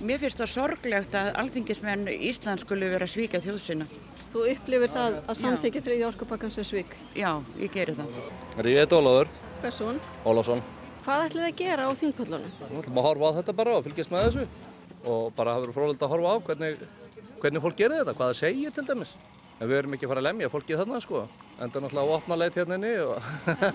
Mér 0.00 0.16
finnst 0.16 0.38
það 0.40 0.48
sorglegt 0.48 1.16
að 1.18 1.26
alþingismenn 1.42 2.06
Ísland 2.08 2.62
skulle 2.62 2.86
vera 2.88 3.04
svíkað 3.10 3.44
þjóðsina. 3.44 3.86
Þú 4.32 4.44
upplifir 4.54 4.92
það 4.94 5.16
að 5.20 5.36
samþykja 5.36 5.82
þriði 5.84 6.04
orkupakkan 6.06 6.52
sem 6.54 6.64
svík? 6.64 6.94
Já, 7.18 7.34
ég 7.60 7.74
gerir 7.74 7.98
það. 7.98 8.14
Ég 8.64 8.78
heit 8.80 8.94
Óláður. 8.96 9.28
Hversson? 9.60 9.98
Ólásson. 10.24 10.62
Hvað 11.04 11.24
ætlið 11.26 11.44
þið 11.44 11.50
að 11.50 11.58
gera 11.58 11.84
á 11.84 11.90
þingpallunum? 12.00 12.54
Við 12.62 12.78
ætlum 12.80 13.00
að 13.02 13.06
horfa 13.10 13.28
á 13.28 13.36
þetta 13.40 13.54
bara 13.60 13.74
og 13.76 13.84
fylgjast 13.84 14.14
með 14.14 14.24
þessu 14.26 14.46
og 15.10 15.26
bara 15.36 15.56
hafa 15.56 15.66
verið 15.66 15.76
frólægt 15.76 16.04
að 16.06 16.12
horfa 16.14 16.32
á 16.32 16.36
hvernig, 16.48 16.84
hvernig 17.42 17.64
fólk 17.66 17.76
gerir 17.76 18.00
þetta, 18.00 18.14
hvað 18.16 18.32
það 18.32 18.40
segir 18.40 18.74
til 18.76 18.84
dæmis. 18.88 19.12
En 19.60 19.68
við 19.68 19.82
erum 19.82 19.96
ekki 19.96 20.08
að 20.08 20.12
fara 20.14 20.22
að 20.22 20.28
lemja 20.30 20.52
fólkið 20.54 20.80
þarna 20.80 21.00
sko. 21.04 21.26
Enda 21.60 21.82
náttúrulega 21.84 22.16
opna 22.16 22.38
leit 22.40 22.56
hérna 22.56 22.78
inni 22.80 22.94
og 23.04 23.18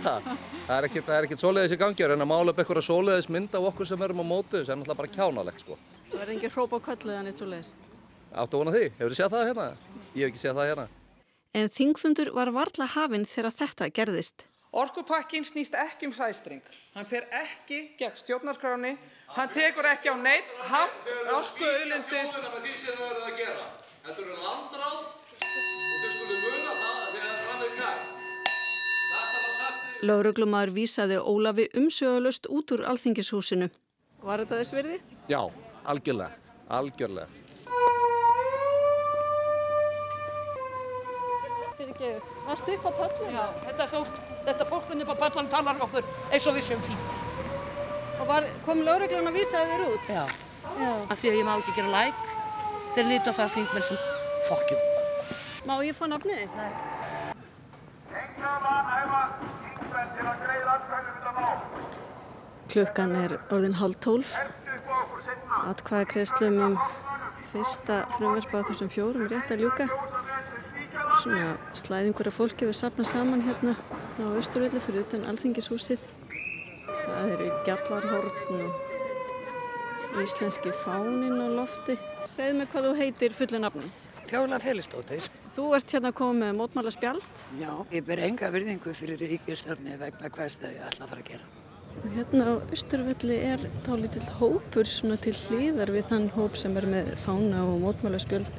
það 0.65 0.77
er 0.79 0.87
ekkert, 0.89 1.11
ekkert 1.19 1.43
svoleiðis 1.43 1.75
í 1.75 1.81
gangi 1.83 2.07
en 2.07 2.25
að 2.25 2.31
mála 2.31 2.53
upp 2.55 2.61
eitthvað 2.63 2.87
svoleiðis 2.87 3.29
mynd 3.29 3.53
af 3.53 3.69
okkur 3.69 3.89
sem 3.91 4.05
erum 4.07 4.25
á 4.25 4.31
mótu 4.31 4.57
þessu 4.57 4.73
er 4.73 4.79
náttúrulega 4.81 5.03
bara 5.03 5.13
kjánalegt 5.19 5.61
sko. 5.61 5.77
Það 6.11 6.19
verður 6.19 6.33
engin 6.35 6.53
hróp 6.55 6.75
á 6.75 6.79
kölluð 6.87 7.19
en 7.19 7.29
eitt 7.29 7.39
svoleiðis. 7.41 7.71
Áttu 8.35 8.59
vona 8.59 8.73
því? 8.75 8.85
Hefur 8.97 9.13
þið 9.13 9.19
séð 9.21 9.31
það 9.35 9.47
hérna? 9.49 9.67
Ég 10.15 10.21
hef 10.21 10.29
ekki 10.31 10.41
séð 10.41 10.59
það 10.59 10.69
hérna. 10.71 10.87
En 11.55 11.69
þingfundur 11.71 12.29
var 12.35 12.51
varla 12.55 12.85
hafinn 12.95 13.25
þegar 13.31 13.53
þetta 13.61 13.89
gerðist. 13.95 14.45
Orkupakkin 14.75 15.45
snýst 15.47 15.75
ekki 15.79 16.09
um 16.09 16.13
sæstring. 16.15 16.59
Hann 16.97 17.07
fer 17.07 17.23
ekki 17.31 17.95
gegn 17.99 18.17
stjórnarskráni. 18.19 18.97
Hann 19.31 19.49
tekur 19.53 19.87
ekki 19.87 20.11
á 20.11 20.15
neitt 20.19 20.49
haft 20.67 21.07
orku 21.31 21.63
auðlindir. 21.63 22.27
Þetta 24.03 24.19
eru 24.19 24.35
landráð 24.43 24.99
og 24.99 26.01
þau 26.01 26.11
skulle 26.11 26.37
muna 26.43 26.75
það 26.81 26.99
að 26.99 27.09
þegar 27.15 27.31
það 27.31 27.39
framið 27.47 27.71
kær. 27.79 27.99
Lauruglumæður 30.05 30.71
vísaði 30.75 31.17
Ólafi 31.23 31.69
umsögulust 31.79 32.51
út 32.51 32.75
úr 32.75 32.83
alþingishúsinu. 32.91 33.71
Var 34.27 34.43
þetta 34.43 34.59
þess 34.59 34.75
verði? 34.75 34.97
Já, 35.31 35.41
algjörlega, 35.85 36.31
algjörlega. 36.69 37.27
Varstu 42.47 42.71
upp 42.73 42.85
á 42.85 42.91
pöllum? 42.99 43.33
Já, 43.35 43.45
þetta, 43.65 43.85
fólk, 43.91 44.17
þetta 44.45 44.65
fólkun 44.69 45.01
upp 45.03 45.11
á 45.13 45.15
pallan 45.23 45.49
talar 45.49 45.79
okkur 45.85 46.07
eins 46.31 46.47
og 46.49 46.57
við 46.57 46.67
sem 46.69 46.81
fín. 46.85 46.97
Og 48.19 48.27
var, 48.29 48.47
kom 48.65 48.81
lauruglun 48.85 49.29
að 49.29 49.37
vísaði 49.39 49.71
þér 49.71 49.85
út? 49.89 50.09
Já, 50.09 50.25
Já. 50.79 50.91
af 51.11 51.19
því 51.19 51.31
að 51.31 51.37
ég 51.39 51.47
má 51.47 51.53
ekki 51.59 51.77
gera 51.77 51.93
læk. 51.93 52.27
Þeir 52.95 53.09
líti 53.11 53.31
á 53.31 53.37
það 53.39 53.55
þingmenn 53.55 53.87
sem 53.89 54.03
fokkjum. 54.49 54.83
Má 55.65 55.73
ég 55.85 55.97
fá 55.97 56.05
nafnið? 56.09 56.45
Nei. 56.55 56.73
Klukkan 62.75 63.15
er 63.15 63.39
orðin 63.51 63.75
hálf 63.79 63.99
tólf. 64.03 64.37
Atkvæða 65.65 66.05
kreslum 66.11 66.57
um 66.65 66.77
fyrsta 67.51 68.01
frumverfa 68.15 68.61
á 68.61 68.67
þessum 68.69 68.91
fjórum 68.91 69.29
rétt 69.31 69.53
að 69.53 69.63
ljúka. 69.65 69.87
Svona 71.21 71.55
slæðingur 71.77 72.29
af 72.29 72.37
fólki 72.39 72.67
við 72.67 72.77
sapna 72.79 73.05
saman 73.07 73.45
hérna 73.45 73.75
á 74.19 74.25
Östurvelli 74.39 74.81
fyrir 74.83 75.05
utan 75.05 75.27
Alþingishúsið. 75.29 76.03
Það 77.05 77.33
eru 77.35 77.51
gjallarhorn 77.67 78.65
og 78.67 80.21
íslenski 80.23 80.73
fánin 80.83 81.39
á 81.39 81.47
lofti. 81.59 81.97
Segð 82.27 82.59
mér 82.59 82.71
hvað 82.71 82.89
þú 82.89 82.95
heitir 82.99 83.35
fullu 83.37 83.61
nafni. 83.63 83.91
Fjóla 84.25 84.57
Félistóttir. 84.59 85.27
Þú 85.55 85.67
ert 85.77 85.91
hérna 85.93 86.09
að 86.11 86.17
koma 86.19 86.39
með 86.39 86.57
mótmála 86.59 86.91
spjald. 86.93 87.27
Já, 87.59 87.69
ég 87.93 88.07
ber 88.07 88.23
enga 88.25 88.49
virðingu 88.51 88.95
fyrir 88.97 89.21
ríkistörni 89.21 89.99
vegna 90.01 90.31
hvers 90.33 90.57
þau 90.63 90.71
ætla 90.71 91.05
að 91.05 91.13
fara 91.13 91.21
að 91.21 91.29
gera. 91.29 91.64
Hérna 92.03 92.43
á 92.51 92.53
Östurvelli 92.75 93.37
er 93.53 93.61
tálítill 93.85 94.27
hópur 94.39 94.87
svona 94.89 95.15
til 95.23 95.33
hlýðar 95.35 95.91
við 95.95 96.09
þann 96.09 96.27
hóp 96.35 96.57
sem 96.59 96.75
er 96.77 96.87
með 96.91 97.13
fána 97.23 97.63
og 97.69 97.79
mótmála 97.85 98.19
spjöld. 98.21 98.49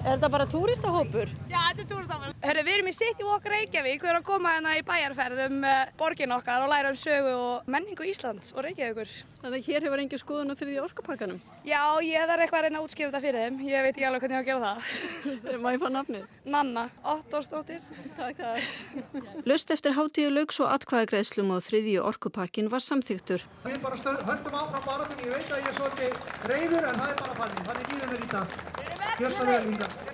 Er 0.00 0.14
þetta 0.14 0.28
bara 0.32 0.44
túristahópur? 0.48 1.28
Já, 1.50 1.58
þetta 1.60 1.82
er 1.82 1.88
túristahópur. 1.90 2.36
Herru, 2.40 2.62
við 2.64 2.76
erum 2.78 2.86
í 2.88 2.92
City 2.96 3.24
Walk 3.26 3.44
Reykjavík. 3.52 4.00
Við 4.00 4.08
erum 4.08 4.22
að 4.22 4.28
koma 4.30 4.54
hérna 4.54 4.72
í 4.78 4.84
bæjarferðum 4.88 5.58
uh, 5.68 5.80
borgin 6.00 6.32
okkar 6.32 6.64
og 6.64 6.70
læra 6.72 6.88
um 6.88 6.96
sögu 6.96 7.34
og 7.36 7.68
menningu 7.68 8.06
Íslands 8.08 8.54
og 8.56 8.64
Reykjavíkur. 8.64 9.12
Þannig 9.42 9.58
að 9.60 9.68
hér 9.68 9.86
hefur 9.86 10.00
engin 10.00 10.22
skoðun 10.22 10.52
á 10.52 10.56
þriðja 10.56 10.86
orkupakkanum? 10.86 11.42
Já, 11.68 11.82
ég 12.04 12.24
þarf 12.30 12.44
eitthvað 12.46 12.58
að 12.62 12.64
reyna 12.66 12.80
að 12.80 12.86
útskýra 12.88 13.10
þetta 13.10 13.22
fyrir 13.26 13.44
þeim. 13.44 13.60
Ég 13.68 13.84
veit 13.84 13.92
ekki 13.92 14.08
alveg 14.08 14.24
hvernig 14.24 14.36
ég 14.36 14.40
á 14.40 14.44
að 14.44 14.50
gera 14.50 14.64
það. 14.64 15.60
Má 15.64 15.68
ég 15.68 15.84
fá 15.84 15.88
nafnið? 15.92 16.26
Nanna, 16.56 16.84
Ottósdóttir. 17.14 17.88
Takk 18.16 18.40
að. 18.40 18.68
Lust 19.48 19.72
eftir 19.76 19.96
hátíu 20.00 20.32
laug 20.32 20.56
svo 20.56 20.68
atkvæðagreðslum 20.72 21.52
og 21.56 21.64
þriðju 21.68 22.06
orkupakkin 22.08 22.72
var 22.72 22.84
samþygtur. 22.84 23.44
Við 23.68 23.80
bara 23.84 24.00
stöð, 24.00 24.24
höldum 24.28 24.60
áfram 24.64 24.88
baratunni, 24.88 25.28
ég 25.28 25.36
veit 25.36 25.52
að 25.52 25.60
ég 25.60 25.72
er 25.72 25.80
svolítið 25.80 26.48
reyður 26.54 26.88
en 26.88 27.02
það 27.04 27.12
er 27.12 27.20
bara 27.24 27.40
fannig, 27.44 27.68
þannig 27.68 27.92
líður 27.94 28.14
mér 28.14 28.24
í 28.24 28.32
dag. 28.36 28.89
Gjör 29.20 29.32
svo 29.36 29.44
vel 29.44 29.66
er... 29.76 30.10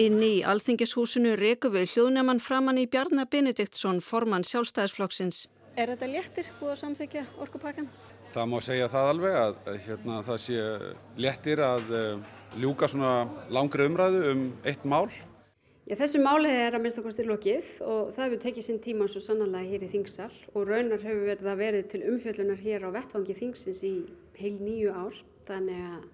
Inni 0.00 0.28
í 0.36 0.42
alþingishúsinu 0.46 1.32
reku 1.40 1.70
við 1.74 1.90
hljóðnjaman 1.96 2.40
framann 2.40 2.78
í 2.78 2.86
Bjarnar 2.90 3.26
Benediktsson, 3.32 3.98
formann 4.00 4.46
sjálfstæðisflokksins. 4.46 5.48
Er 5.74 5.90
þetta 5.92 6.08
léttir 6.12 6.48
búið 6.60 6.72
að 6.76 6.78
samþykja 6.84 7.24
orkupakkan? 7.42 7.90
Það 8.32 8.48
má 8.52 8.56
segja 8.64 8.88
það 8.92 9.10
alveg 9.16 9.36
að 9.40 9.74
hérna, 9.88 10.22
það 10.30 10.40
sé 10.46 10.62
léttir 11.26 11.64
að 11.66 11.92
uh, 11.92 12.32
ljúka 12.62 12.88
svona 12.88 13.12
langri 13.52 13.90
umræðu 13.90 14.24
um 14.30 14.46
eitt 14.62 14.86
mál. 14.88 15.08
Já, 15.92 15.96
þessu 16.00 16.22
máli 16.24 16.48
er 16.48 16.72
að 16.72 16.86
minnstakosti 16.86 17.24
lokið 17.26 17.66
og 17.84 18.14
það 18.16 18.22
hefur 18.24 18.38
tekið 18.40 18.64
sinn 18.64 18.78
tíma 18.80 19.04
svo 19.12 19.20
sannanlega 19.20 19.74
hér 19.74 19.82
í 19.84 19.88
þingsal 19.92 20.30
og 20.54 20.62
raunar 20.64 21.02
hefur 21.02 21.26
verið 21.26 21.50
að 21.52 21.60
verið 21.60 21.90
til 21.92 22.00
umfjöllunar 22.08 22.62
hér 22.64 22.86
á 22.88 22.94
vettvangi 22.94 23.36
þingsins 23.36 23.82
í 23.84 23.90
heil 24.38 24.54
nýju 24.56 24.94
ár. 24.96 25.18
Þannig 25.50 25.82
að 25.90 26.06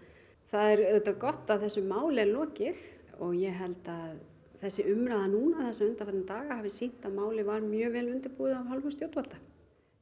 það 0.50 0.72
er 0.72 0.82
auðvitað 0.88 1.20
gott 1.22 1.54
að 1.54 1.62
þessu 1.68 1.84
máli 1.92 2.24
er 2.24 2.32
lokið 2.32 2.82
og 3.22 3.38
ég 3.38 3.54
held 3.60 3.92
að 3.94 4.18
þessi 4.64 4.88
umræða 4.96 5.30
núna 5.36 5.68
þessa 5.68 5.86
undanfættin 5.92 6.28
daga 6.34 6.58
hafi 6.58 6.74
sínt 6.80 7.06
að 7.06 7.16
máli 7.22 7.46
var 7.46 7.62
mjög 7.70 7.96
vel 8.00 8.06
undirbúið 8.16 8.58
af 8.58 8.68
halvu 8.74 8.96
stjórnvalda. 8.98 9.42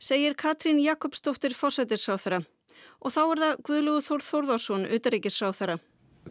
Segir 0.00 0.40
Katrín 0.40 0.80
Jakobsdóttir 0.80 1.52
fórsættisráþara 1.52 2.40
og 3.04 3.12
þá 3.12 3.23
er 3.28 3.45
það 3.45 3.64
Guðlúð 3.68 4.04
Þór 4.09 4.28
Þórðarsson, 4.33 4.88
utaríkisráþara. 4.88 5.83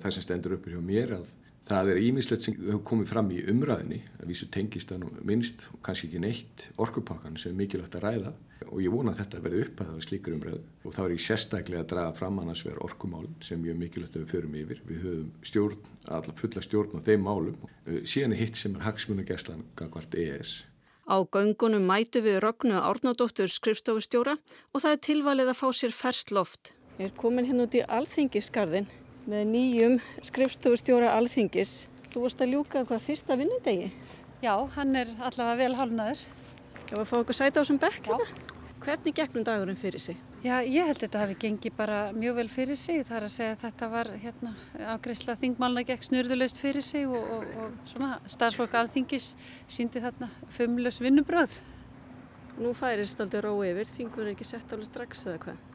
Það 0.01 0.15
sem 0.17 0.31
stendur 0.31 0.57
uppur 0.57 0.73
hjá 0.73 0.81
mér 0.81 1.19
að 1.21 1.35
það 1.65 1.91
er 1.91 2.01
ímislegt 2.05 2.45
sem 2.45 2.57
hefur 2.59 2.83
komið 2.85 3.11
fram 3.11 3.31
í 3.33 3.41
umræðinni 3.49 4.01
að 4.19 4.29
vísu 4.29 4.47
tengist 4.53 4.91
nú 4.93 5.09
minnst 5.25 5.65
og 5.73 5.81
kannski 5.85 6.09
ekki 6.09 6.21
neitt 6.21 6.67
orkupakkan 6.81 7.39
sem 7.41 7.53
er 7.53 7.59
mikilvægt 7.63 7.97
að 7.97 8.05
ræða 8.05 8.33
og 8.69 8.81
ég 8.81 8.93
vona 8.93 9.13
að 9.13 9.21
þetta 9.21 9.41
verði 9.45 9.63
upphæðað 9.65 9.97
á 9.97 10.05
slíkur 10.05 10.35
umræðu 10.35 10.61
og 10.85 10.95
þá 10.95 11.01
er 11.05 11.15
ég 11.15 11.23
sérstaklega 11.25 11.83
að 11.83 11.89
draga 11.91 12.13
fram 12.19 12.39
annars 12.41 12.63
verið 12.65 12.85
orkumálun 12.87 13.35
sem 13.45 13.61
mjög 13.61 13.81
mikilvægt 13.81 14.15
að 14.15 14.23
við 14.23 14.31
förum 14.33 14.55
yfir. 14.61 14.81
Við 14.85 15.01
höfum 15.05 15.31
stjórn, 15.49 15.89
allar 16.05 16.39
fulla 16.39 16.63
stjórn 16.65 16.95
á 16.97 17.05
þeim 17.05 17.25
málum. 17.25 17.59
Síðan 18.05 18.35
er 18.35 18.41
hitt 18.43 18.59
sem 18.59 18.77
er 18.77 18.85
hagsmunageslan 18.85 19.65
gangvart 19.79 20.17
ES. 20.17 20.55
Á 21.05 21.17
göngunum 21.21 21.85
mætu 21.85 22.23
við 22.25 22.39
Rognu 22.41 22.79
Árnadóttur 22.81 23.51
skrifstofustjóra 23.51 24.37
og 24.73 24.81
það 24.81 24.91
er 24.95 25.03
tilvalið 25.09 25.53
að 25.53 25.59
fá 25.61 25.67
sér 25.77 25.93
ferskt 25.93 26.33
loft. 26.33 26.73
Ég 26.97 27.11
er 27.11 27.17
komin 27.19 27.45
hérna 27.45 27.67
út 27.67 27.77
í 27.77 27.83
Alþingisgarðin 27.85 28.87
með 29.29 29.47
nýjum 29.51 29.97
skrifstofustjóra 30.25 31.13
Alþingis. 31.17 31.85
Þú 32.13 32.25
varst 32.25 32.43
að 32.45 32.53
ljúka 32.55 32.85
hvað 32.85 33.03
fyrsta 33.07 33.37
vinnundegi? 33.39 33.89
Já, 34.43 34.53
hann 34.77 34.95
er 34.99 35.09
allavega 35.17 35.57
vel 35.63 35.79
hálnaður. 35.79 36.21
Var 36.91 37.01
að 37.01 37.09
fá 37.09 37.17
okkur 37.17 37.37
sæta 37.37 37.59
á 37.59 37.61
þessum 37.63 37.81
bekk 37.81 38.11
hérna. 38.11 38.29
Hvernig 38.85 39.17
gegnum 39.17 39.45
dagurinn 39.47 39.79
fyrir 39.79 40.03
sig 40.03 40.17
Já, 40.45 40.59
ég 40.61 40.85
held 40.85 40.99
að 40.99 41.01
þetta 41.07 41.21
hafi 41.23 41.35
gengið 41.41 41.73
bara 41.73 41.99
mjög 42.13 42.35
vel 42.37 42.49
fyrir 42.53 42.77
sig. 42.77 42.99
Það 43.07 43.15
er 43.17 43.23
að 43.25 43.31
segja 43.33 43.53
að 43.55 43.61
þetta 43.63 43.87
var 43.89 44.09
hérna, 44.21 44.51
afgreysla 44.93 45.35
þingmálna 45.41 45.83
gegn 45.87 46.03
snurðulegst 46.05 46.59
fyrir 46.61 46.85
sig 46.85 47.07
og, 47.09 47.31
og, 47.33 47.47
og 47.63 47.89
svona 47.89 48.11
starfsfólk 48.29 48.75
alþingis 48.77 49.31
síndi 49.65 50.03
þarna 50.03 50.29
fumlös 50.53 51.01
vinnubröð. 51.01 51.55
Nú 52.61 52.75
færist 52.77 53.25
aldrei 53.25 53.41
rói 53.47 53.71
yfir, 53.71 53.89
þingur 53.89 54.27
er 54.27 54.35
ekki 54.35 54.45
sett 54.51 54.77
alveg 54.77 54.91
strax 54.91 55.25
eða 55.25 55.41
hvað? 55.47 55.74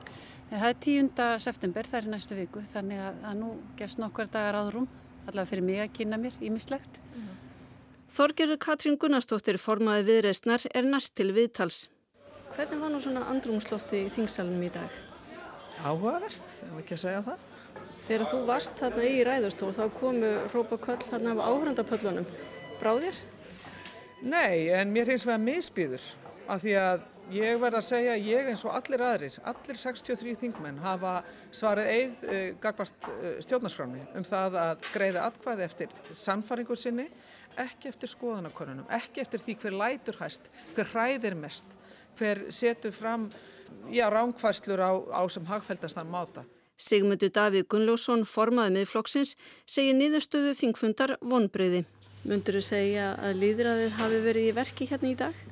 Það 0.50 0.66
er 0.66 0.78
10. 0.82 1.10
september, 1.38 1.86
það 1.86 2.00
er 2.00 2.08
næstu 2.10 2.34
viku, 2.34 2.60
þannig 2.66 2.98
að, 2.98 3.18
að 3.30 3.36
nú 3.38 3.50
gefst 3.78 4.00
nokkur 4.02 4.30
dagar 4.34 4.56
áðrum, 4.58 4.88
allavega 5.28 5.50
fyrir 5.52 5.62
mig 5.68 5.78
að 5.78 5.92
kynna 5.94 6.18
mér 6.18 6.38
ímislegt. 6.42 6.98
Mm 7.14 7.20
-hmm. 7.22 7.36
Þorgerður 8.16 8.58
Katrín 8.58 8.98
Gunnarsdóttir 8.98 9.58
formaði 9.62 10.02
viðreysnar 10.08 10.66
er 10.74 10.82
næst 10.82 11.14
til 11.14 11.30
viðtals. 11.32 11.88
Hvernig 12.56 12.80
var 12.80 12.90
nú 12.90 12.98
svona 13.00 13.22
andrumslofti 13.30 14.06
í 14.06 14.10
þingsalunum 14.10 14.62
í 14.62 14.72
dag? 14.74 14.90
Áhugavert, 15.84 16.48
ef 16.66 16.78
ekki 16.80 16.94
að 16.94 17.02
segja 17.04 17.22
það. 17.22 17.38
Þegar 18.00 18.26
þú 18.26 18.40
varst 18.46 18.74
þarna 18.80 19.04
í 19.04 19.24
ræðustól 19.24 19.72
þá 19.72 19.84
komu 20.00 20.30
rópaköll 20.54 21.04
þarna 21.04 21.30
af 21.30 21.44
áhrandapöllunum. 21.46 22.26
Bráðir? 22.80 23.14
Nei, 24.22 24.68
en 24.68 24.90
mér 24.92 25.06
hins 25.06 25.24
vegar 25.24 25.40
misbýður 25.40 26.02
af 26.48 26.60
því 26.64 26.74
að 26.80 27.06
ég 27.34 27.60
verð 27.62 27.80
að 27.80 27.86
segja 27.88 28.14
að 28.16 28.30
ég 28.30 28.50
eins 28.52 28.64
og 28.66 28.76
allir 28.78 29.04
aðrir, 29.06 29.36
allir 29.52 29.80
63 29.82 30.36
þingmenn 30.44 30.80
hafa 30.84 31.18
svarið 31.54 31.92
eið 31.96 32.22
uh, 32.24 32.38
gagvart 32.62 33.10
uh, 33.10 33.34
stjórnarskráni 33.44 34.06
um 34.18 34.26
það 34.26 34.58
að 34.64 34.88
greiða 34.90 35.26
atkvæði 35.30 35.66
eftir 35.66 35.94
sannfaringu 36.10 36.78
sinni, 36.78 37.06
ekki 37.60 37.90
eftir 37.90 38.10
skoðanakonunum, 38.10 38.88
ekki 38.94 39.22
eftir 39.24 39.42
því 39.42 39.56
hver 39.62 39.78
lætur 39.82 40.20
hæst, 40.22 40.50
hver 40.74 40.92
hræðir 40.94 41.38
mest 41.38 41.78
hver 42.20 42.44
setur 42.50 42.92
fram 42.92 43.30
já, 43.90 44.10
ránkvæslur 44.10 44.80
á, 44.80 44.92
á 45.12 45.22
sem 45.28 45.46
hagfældastan 45.46 46.10
máta. 46.10 46.44
Sigmundur 46.76 47.28
Davíð 47.28 47.68
Gunnljósson, 47.68 48.24
formaði 48.24 48.78
með 48.78 48.90
flokksins, 48.92 49.36
segir 49.68 49.96
niðurstöðu 49.98 50.54
þingfundar 50.56 51.16
vonbreyði. 51.20 51.84
Mundur 52.24 52.60
þú 52.60 52.64
segja 52.64 53.12
að 53.20 53.40
líðræðið 53.42 53.96
hafi 54.00 54.20
verið 54.24 54.48
í 54.48 54.54
verki 54.56 54.88
hérna 54.88 55.12
í 55.12 55.16
dag? 55.20 55.49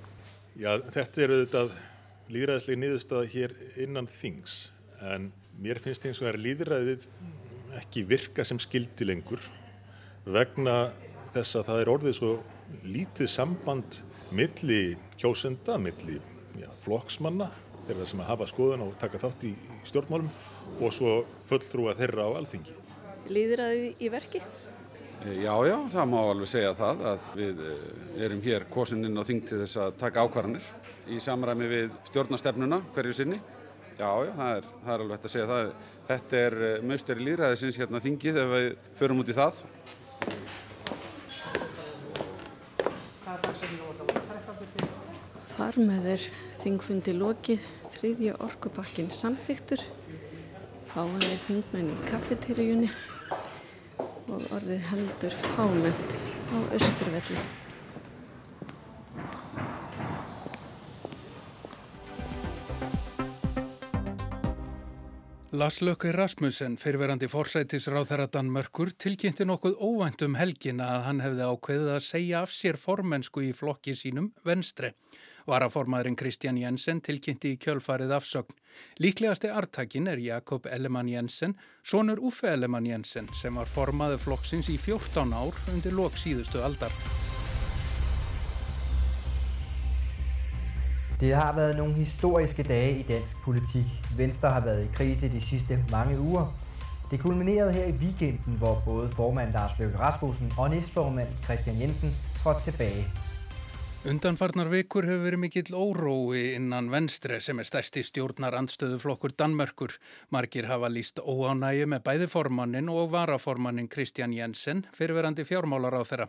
Já, 0.59 0.73
þetta 0.91 1.21
er 1.23 1.33
auðvitað 1.37 1.75
líðræðislega 2.35 2.81
niðurstöða 2.83 3.27
hér 3.31 3.53
innan 3.79 4.09
þings 4.11 4.57
en 5.07 5.29
mér 5.63 5.79
finnst 5.79 6.09
eins 6.09 6.19
og 6.19 6.33
er 6.33 6.39
líðræðið 6.43 7.07
ekki 7.79 8.03
virka 8.11 8.43
sem 8.43 8.59
skildi 8.59 9.07
lengur 9.07 9.45
vegna 10.27 10.91
þess 11.31 11.61
að 11.61 11.69
það 11.69 11.83
er 11.85 11.93
orðið 11.95 12.19
svo 12.19 12.33
lítið 12.91 13.31
samband 13.31 14.01
milli 14.35 14.83
kjósenda, 15.21 15.79
milli 15.79 16.19
já, 16.59 16.69
flokksmanna 16.83 17.53
þeirra 17.87 18.11
sem 18.11 18.27
að 18.27 18.31
hafa 18.33 18.51
skoðun 18.51 18.87
og 18.89 18.97
taka 18.99 19.23
þátt 19.23 19.47
í 19.47 19.55
stjórnmálum 19.87 20.33
og 20.83 20.91
svo 20.93 21.21
fulltrúa 21.47 21.95
þeirra 22.03 22.27
á 22.27 22.31
alþingi. 22.43 22.75
Þið 23.31 23.55
í 23.95 24.11
verki? 24.11 24.43
Eh, 25.27 25.43
já, 25.43 25.51
já, 25.67 25.75
það 25.91 26.11
má 26.13 26.19
alveg 26.23 26.47
segja 26.47 26.75
það 26.79 27.01
að 27.11 27.25
við 27.35 27.61
eh, 27.67 27.79
erum 28.23 28.43
hér 28.45 28.65
kosininn 28.71 29.19
á 29.19 29.27
þing 29.27 29.41
til 29.49 29.57
þess 29.65 29.81
að 29.83 29.97
taka 29.99 30.23
ákvarðanir 30.23 30.69
í 31.11 31.19
samræmi 31.19 31.67
við 31.73 31.89
stjórnastefnuna 32.07 32.79
hverju 32.95 33.17
sinni. 33.19 33.39
Já, 33.99 34.13
já, 34.23 34.31
það 34.37 34.53
er, 34.53 34.69
það 34.85 34.93
er 34.95 35.03
alveg 35.03 35.17
hægt 35.17 35.27
að 35.27 35.35
segja 35.35 35.49
það. 35.51 35.73
Þetta 36.13 36.43
er 36.45 36.57
eh, 36.69 36.77
mösteri 36.93 37.27
lýðræðisins 37.27 37.81
hérna 37.83 38.03
þingi 38.07 38.37
þegar 38.39 38.55
við 38.55 38.71
förum 39.01 39.25
út 39.25 39.35
í 39.35 39.39
það. 39.41 39.61
Þar 45.59 45.83
með 45.83 46.11
er 46.15 46.31
þingfundi 46.61 47.19
lokið, 47.19 47.69
þriðja 47.91 48.39
orkupakkin 48.47 49.11
samþyktur, 49.11 49.83
fáanir 50.95 51.41
þingmenn 51.49 51.91
í 51.91 52.03
kaffeterjunni 52.07 52.95
og 54.29 54.45
orðið 54.53 54.85
heldur 54.91 55.35
fámennt 55.55 56.13
á 56.53 56.59
Östurvelli. 56.77 57.41
Lars 65.59 65.81
Lökke 65.81 66.13
Rasmussen, 66.13 66.77
fyrirverandi 66.77 67.27
forsætisráð 67.33 68.11
þeirra 68.11 68.27
Danmörkur, 68.31 68.93
tilkynnti 69.01 69.47
nokkuð 69.49 69.79
óvænt 69.81 70.23
um 70.27 70.37
helgina 70.37 70.91
að 70.99 71.07
hann 71.07 71.23
hefði 71.25 71.47
ákveðið 71.49 71.89
að 71.95 72.05
segja 72.05 72.43
af 72.45 72.53
sér 72.53 72.77
formensku 72.79 73.43
í 73.47 73.55
flokki 73.57 73.97
sínum 73.97 74.29
venstre. 74.45 74.93
Varaformaðurinn 75.49 76.17
Kristján 76.19 76.59
Jensen 76.61 76.99
tilkynnti 77.01 77.55
í 77.55 77.59
kjölfarið 77.63 78.11
afsögn. 78.19 78.57
Líklegasti 79.01 79.49
artakin 79.49 80.11
er 80.13 80.21
Jakob 80.21 80.67
Ellemann 80.69 81.09
Jensen, 81.09 81.55
sonur 81.83 82.21
Uffe 82.21 82.51
Ellemann 82.53 82.87
Jensen 82.87 83.31
sem 83.35 83.57
var 83.57 83.71
formaður 83.71 84.21
flokksins 84.27 84.69
í 84.69 84.77
14 84.77 85.33
ár 85.33 85.57
undir 85.73 85.97
lok 85.97 86.21
síðustu 86.21 86.61
aldar. 86.61 86.93
Det 91.21 91.33
har 91.35 91.55
været 91.57 91.77
nogle 91.77 91.95
historiske 91.95 92.63
dage 92.63 92.99
i 92.99 93.03
dansk 93.03 93.43
politik. 93.43 93.89
Venstre 94.17 94.51
har 94.51 94.61
været 94.61 94.85
i 94.85 94.93
krise 94.95 95.33
de 95.33 95.41
sidste 95.41 95.85
mange 95.91 96.19
uger. 96.21 96.47
Det 97.11 97.21
kulminerede 97.21 97.73
her 97.73 97.85
i 97.85 97.93
weekenden, 97.93 98.55
hvor 98.59 98.83
både 98.85 99.09
formand 99.11 99.53
Lars 99.53 99.79
Løkke 99.79 99.99
Rasmussen 99.99 100.53
og 100.59 100.71
næstformand 100.71 101.29
Christian 101.45 101.81
Jensen 101.81 102.15
trådte 102.43 102.71
tilbage. 102.71 103.05
Undanfarnar 104.07 104.69
vikur 104.71 105.03
hefur 105.03 105.25
verið 105.25 105.41
mikill 105.43 105.75
órói 105.75 106.53
innan 106.55 106.87
venstre 106.93 107.41
sem 107.43 107.59
er 107.59 107.67
stærsti 107.67 108.05
stjórnar 108.07 108.55
andstöðuflokkur 108.55 109.33
Danmörkur. 109.35 109.97
Margir 110.31 110.69
hafa 110.71 110.87
líst 110.87 111.19
óánægi 111.19 111.89
með 111.91 112.05
bæði 112.07 112.29
formannin 112.31 112.93
og 112.95 113.11
varaformannin 113.11 113.91
Kristján 113.91 114.37
Jensen, 114.37 114.85
fyrirverandi 114.95 115.43
fjármálar 115.43 115.99
á 115.99 116.07
þeirra. 116.07 116.29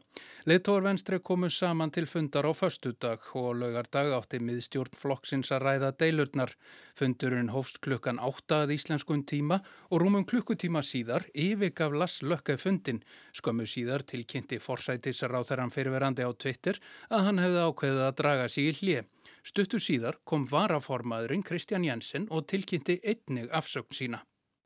Leittóar 0.50 0.82
venstre 0.88 1.22
komu 1.22 1.52
saman 1.54 1.94
til 1.94 2.10
fundar 2.10 2.50
á 2.50 2.58
föstudag 2.58 3.30
og 3.38 3.62
lögardag 3.62 4.18
átti 4.18 4.42
miðstjórn 4.42 4.98
flokksins 4.98 5.54
að 5.54 5.68
ræða 5.68 5.94
deilurnar. 6.02 6.58
Fundurinn 6.98 7.54
hófst 7.54 7.78
klukkan 7.86 8.18
8 8.20 8.64
að 8.66 8.74
íslenskun 8.76 9.22
tíma 9.30 9.62
og 9.88 10.02
rúmum 10.02 10.26
klukkutíma 10.28 10.82
síðar 10.84 11.30
yfirgaf 11.32 11.94
Lass 11.96 12.26
Lökke 12.26 12.58
fundin. 12.60 13.00
Skömmu 13.32 13.70
síðar 13.70 14.04
tilkynnti 14.10 14.60
forsætisar 14.60 15.32
á 15.32 15.40
þeirran 15.48 15.72
fyrirverandi 15.72 16.26
á 16.28 16.32
Twitter 16.34 16.82
að 17.08 17.30
hann 17.30 17.40
hefði 17.40 17.59
ákveðið 17.68 18.04
að 18.08 18.18
draga 18.22 18.50
sig 18.50 18.70
í 18.70 18.76
hlje. 18.80 19.04
Stuttu 19.44 19.80
síðar 19.82 20.20
kom 20.28 20.46
varaformaðurinn 20.50 21.44
Kristján 21.44 21.86
Jensen 21.88 22.28
og 22.30 22.48
tilkynnti 22.52 23.00
einnig 23.04 23.50
afsökn 23.56 23.96
sína. 23.96 24.20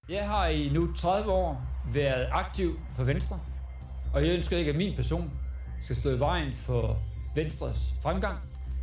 Jeg 0.10 0.28
har 0.28 0.50
i 0.52 0.70
nu 0.70 0.88
30 0.94 1.32
år 1.32 1.56
været 1.94 2.28
aktiv 2.32 2.74
på 2.98 3.04
Venstre, 3.08 3.40
og 4.14 4.26
jeg 4.26 4.36
ønsker 4.36 4.58
ikke, 4.58 4.72
at 4.72 4.78
min 4.78 4.96
person 4.96 5.32
skal 5.84 5.96
stå 5.96 6.16
i 6.16 6.20
vejen 6.20 6.54
for 6.66 6.98
Venstres 7.36 7.94
fremgang, 8.04 8.38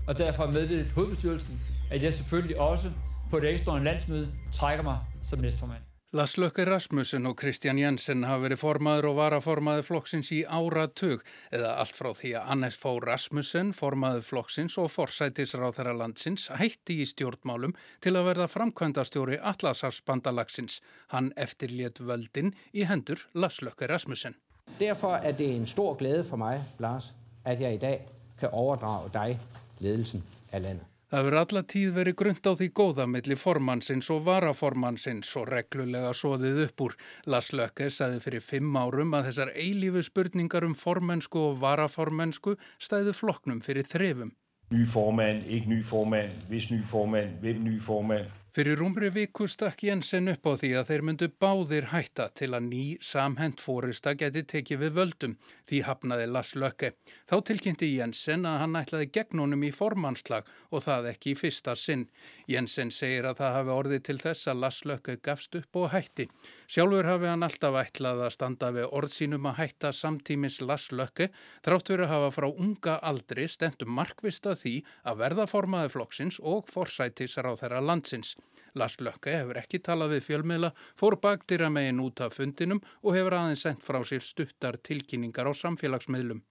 og 0.09 0.18
derfor 0.18 0.46
meddelte 0.46 0.92
hovedbestyrelsen, 0.94 1.61
at 1.90 2.03
jeg 2.03 2.14
selvfølgelig 2.14 2.61
også 2.61 2.88
på 3.31 3.40
det 3.40 3.53
ekstraordinære 3.53 3.92
landsmøde 3.92 4.29
trækker 4.53 4.85
mig 4.85 4.99
som 5.25 5.38
næstformand. 5.38 5.89
Lars 6.12 6.33
Lökke 6.42 6.64
Rasmussen 6.66 7.27
og 7.31 7.37
Kristján 7.38 7.79
Jensen 7.79 8.25
hafa 8.27 8.42
verið 8.42 8.59
formaður 8.59 9.07
og 9.12 9.18
varaformaður 9.20 9.85
flokksins 9.87 10.33
í 10.35 10.40
áratug 10.42 11.23
eða 11.55 11.77
allt 11.79 11.94
frá 11.94 12.09
því 12.18 12.33
að 12.40 12.51
Annes 12.55 12.79
Fó 12.83 12.96
Rasmussen, 13.05 13.70
formaður 13.70 14.27
flokksins 14.27 14.75
og 14.83 14.90
forsætisráþara 14.90 15.94
landsins 16.01 16.49
hætti 16.59 16.99
í 17.05 17.07
stjórnmálum 17.12 17.77
til 18.03 18.16
að 18.18 18.27
verða 18.33 18.51
framkvæmdastjóri 18.51 19.38
Atlasafsbandalagsins. 19.53 20.81
Hann 21.14 21.31
eftirlétt 21.38 22.03
völdin 22.03 22.57
í 22.75 22.90
hendur 22.90 23.23
Lars 23.38 23.62
Lökke 23.62 23.87
Rasmussen. 23.87 24.35
Derfor 24.83 25.23
er 25.23 25.38
det 25.38 25.53
en 25.55 25.70
stor 25.70 25.94
glæde 25.94 26.27
for 26.27 26.42
mig, 26.42 26.59
Lars, 26.83 27.12
at 27.46 27.62
jeg 27.62 27.79
i 27.79 27.85
dag 27.87 28.03
kan 28.42 28.51
overdrage 28.51 29.14
dig 29.14 29.38
ledelsen 29.79 30.27
af 30.51 30.66
landet. 30.66 30.89
Það 31.11 31.25
verður 31.27 31.40
alla 31.40 31.61
tíð 31.66 31.88
verið 31.96 32.14
grund 32.20 32.44
á 32.46 32.53
því 32.55 32.66
góða 32.79 33.05
millir 33.11 33.38
formannsins 33.40 34.09
og 34.14 34.20
varaformannsins 34.29 35.33
og 35.40 35.49
reglulega 35.51 36.12
soðið 36.14 36.61
upp 36.68 36.85
úr. 36.85 36.94
Lars 37.27 37.49
Lökke 37.51 37.88
saði 37.90 38.20
fyrir 38.23 38.44
fimm 38.46 38.77
árum 38.79 39.16
að 39.18 39.27
þessar 39.27 39.51
eilífu 39.59 40.05
spurningar 40.07 40.68
um 40.68 40.77
formennsku 40.79 41.42
og 41.49 41.59
varaformennsku 41.64 42.55
stæðu 42.79 43.16
floknum 43.18 43.59
fyrir 43.59 43.88
þrefum. 43.90 44.31
Ny 44.70 44.85
formann, 44.87 45.42
ekki 45.51 45.73
ny 45.73 45.81
formann, 45.83 46.37
viss 46.46 46.70
ny 46.70 46.79
formann, 46.87 47.35
hvem 47.42 47.64
ny 47.66 47.81
formann. 47.83 48.31
Fyrir 48.51 48.81
rúmri 48.81 49.13
viku 49.15 49.45
stakk 49.47 49.85
Jensen 49.87 50.27
upp 50.33 50.49
á 50.51 50.59
því 50.59 50.69
að 50.81 50.89
þeir 50.89 51.03
myndu 51.07 51.27
báðir 51.39 51.85
hætta 51.93 52.25
til 52.35 52.49
að 52.51 52.65
ný 52.67 52.87
samhent 52.99 53.61
fórista 53.63 54.17
geti 54.19 54.43
tekið 54.43 54.81
við 54.81 54.97
völdum, 54.97 55.37
því 55.71 55.79
hafnaði 55.87 56.25
Lars 56.27 56.51
Lökke. 56.59 56.91
Þá 57.31 57.37
tilkynnti 57.47 57.93
Jensen 57.93 58.49
að 58.51 58.57
hann 58.65 58.75
ætlaði 58.81 59.07
gegn 59.15 59.45
honum 59.45 59.63
í 59.63 59.71
formannslag 59.71 60.51
og 60.75 60.83
það 60.83 61.13
ekki 61.13 61.31
í 61.31 61.39
fyrsta 61.39 61.77
sinn. 61.79 62.09
Jensen 62.51 62.91
segir 62.91 63.29
að 63.31 63.39
það 63.39 63.55
hafi 63.61 63.73
orðið 63.77 64.03
til 64.09 64.19
þess 64.25 64.51
að 64.51 64.65
Lars 64.65 64.81
Lökke 64.91 65.17
gafst 65.23 65.55
upp 65.61 65.79
og 65.79 65.93
hætti. 65.95 66.27
Sjálfur 66.67 67.07
hafi 67.07 67.31
hann 67.31 67.47
alltaf 67.47 67.79
ætlað 67.85 68.25
að 68.27 68.35
standa 68.35 68.73
við 68.75 68.91
orðsínum 68.99 69.47
að 69.47 69.59
hætta 69.63 69.95
samtímis 69.95 70.59
Lars 70.63 70.89
Lökke, 70.91 71.31
þrátt 71.63 71.95
verið 71.95 72.09
að 72.09 72.15
hafa 72.17 72.35
frá 72.35 72.51
unga 72.51 72.99
aldri 72.99 73.47
stentum 73.47 73.95
markvista 73.95 74.59
því 74.59 74.77
að 75.07 75.23
verða 75.23 75.49
formaði 75.51 75.95
flokksins 75.95 76.43
og 76.43 76.67
forsætis 76.71 77.39
ráð 77.39 77.63
þeirra 77.63 77.83
landsins. 77.87 78.39
Lars 78.75 78.99
Lökke 79.01 79.35
hefur 79.39 79.59
ekki 79.61 79.81
talað 79.83 80.15
við 80.17 80.27
fjölmiðla, 80.29 80.73
fór 80.99 81.17
bakdýra 81.23 81.71
megin 81.73 82.03
út 82.05 82.21
af 82.25 82.37
fundinum 82.39 82.83
og 83.03 83.17
hefur 83.17 83.39
aðeins 83.39 83.65
sendt 83.67 83.85
frá 83.87 84.01
sér 84.07 84.25
stuttar 84.25 84.79
tilkynningar 84.83 85.51
á 85.51 85.53
samfélagsmiðlum. 85.55 86.43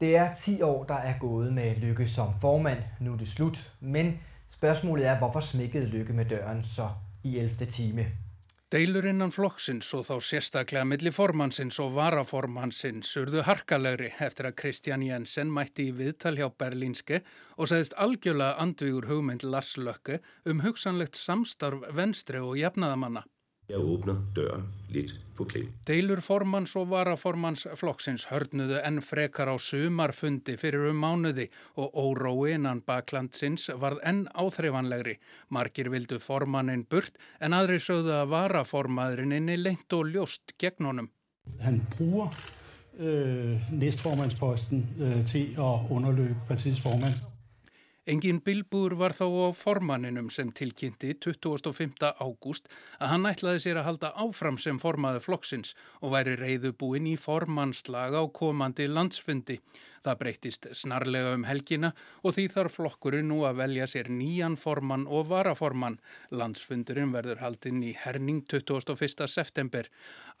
Det 0.00 0.16
er 0.16 0.34
10 0.34 0.62
år, 0.62 0.84
der 0.88 1.08
er 1.10 1.18
gået 1.18 1.52
med 1.52 1.78
Lykke 1.78 2.06
som 2.08 2.34
formand. 2.40 2.82
Nu 3.00 3.12
er 3.12 3.16
det 3.16 3.28
slut. 3.28 3.58
Men 3.80 4.18
spørgsmålet 4.50 5.06
er, 5.06 5.18
hvorfor 5.18 5.40
smækkede 5.40 5.86
Lykke 5.86 6.12
med 6.12 6.24
døren 6.24 6.64
så 6.64 6.88
i 7.24 7.38
11. 7.38 7.66
time? 7.66 8.06
Deilur 8.74 9.06
innan 9.06 9.30
flokksins 9.30 9.86
og 9.94 10.00
þá 10.08 10.16
sérstaklega 10.26 10.86
milli 10.90 11.12
formannsins 11.14 11.76
og 11.78 11.92
varaformannsins 11.94 13.12
urðu 13.20 13.44
harkalegri 13.46 14.08
eftir 14.26 14.48
að 14.48 14.56
Kristján 14.58 15.04
Jensen 15.06 15.52
mætti 15.54 15.86
í 15.92 15.92
viðtal 15.94 16.32
hjá 16.40 16.48
Berlínske 16.58 17.20
og 17.54 17.70
segðist 17.70 17.94
algjörlega 18.02 18.58
andvígur 18.64 19.06
hugmynd 19.12 19.46
Lars 19.46 19.76
Lökke 19.78 20.18
um 20.50 20.64
hugsanlegt 20.66 21.14
samstarf 21.14 21.86
venstri 21.94 22.42
og 22.42 22.58
jafnaðamanna. 22.58 23.22
Jeg 23.64 23.80
åbner 23.80 24.18
døren 24.36 24.66
lidt 24.92 25.14
på 25.36 25.46
klem. 25.48 25.70
Deilur 25.88 26.20
formans 26.20 26.74
og 26.76 26.90
varaformans 26.90 27.64
flokksins 27.80 28.26
hörnuðu 28.28 28.76
enn 28.84 29.00
frekar 29.00 29.48
á 29.48 29.56
sumarfundi 29.56 30.58
fyrir 30.60 30.90
um 30.90 31.00
mánuði 31.00 31.48
og 31.80 31.96
órói 31.96 32.58
innan 32.58 32.82
baklandsins 32.84 33.70
varð 33.80 34.04
enn 34.04 34.26
áþreifanlegri. 34.36 35.16
Margir 35.48 35.88
vildu 35.94 36.20
formannin 36.20 36.84
burt 36.84 37.16
en 37.40 37.56
aðri 37.56 37.80
sögðu 37.80 38.12
að 38.20 38.34
varaformaðurinn 38.36 39.38
inni 39.40 39.56
leint 39.56 39.96
og 39.96 40.12
ljóst 40.12 40.58
gegn 40.60 40.90
honum. 40.90 41.08
Han 41.64 41.80
bruger 41.96 42.36
øh, 43.00 43.70
næstformandsposten 43.72 44.84
øh, 45.00 45.22
til 45.24 45.56
at 45.56 45.88
underløbe 45.88 46.36
partiets 46.48 46.84
formand. 46.84 47.16
Engin 48.04 48.42
bilbúr 48.44 48.92
var 49.00 49.14
þá 49.16 49.24
á 49.24 49.48
formanninum 49.56 50.26
sem 50.28 50.50
tilkynnti 50.52 51.14
25. 51.24 52.10
ágúst 52.20 52.66
að 52.98 53.10
hann 53.14 53.28
ætlaði 53.30 53.62
sér 53.64 53.80
að 53.80 53.86
halda 53.86 54.10
áfram 54.20 54.58
sem 54.60 54.76
formaði 54.82 55.22
flokksins 55.24 55.72
og 56.04 56.12
væri 56.12 56.34
reyðubúin 56.36 57.08
í 57.08 57.14
formannslag 57.16 58.12
á 58.12 58.22
komandi 58.28 58.90
landsfundi. 58.92 59.56
Það 60.04 60.18
breytist 60.20 60.66
snarlega 60.76 61.32
um 61.32 61.46
helgina 61.48 61.94
og 62.22 62.34
því 62.36 62.44
þarf 62.52 62.74
flokkurinn 62.76 63.30
nú 63.30 63.38
að 63.48 63.62
velja 63.62 63.86
sér 63.88 64.10
nýjan 64.12 64.58
formann 64.60 65.06
og 65.08 65.30
varaformann. 65.30 65.96
Landsfundurinn 66.28 67.14
verður 67.14 67.40
haldinn 67.40 67.80
í 67.82 67.94
herning 67.96 68.42
21. 68.50 69.24
september. 69.32 69.88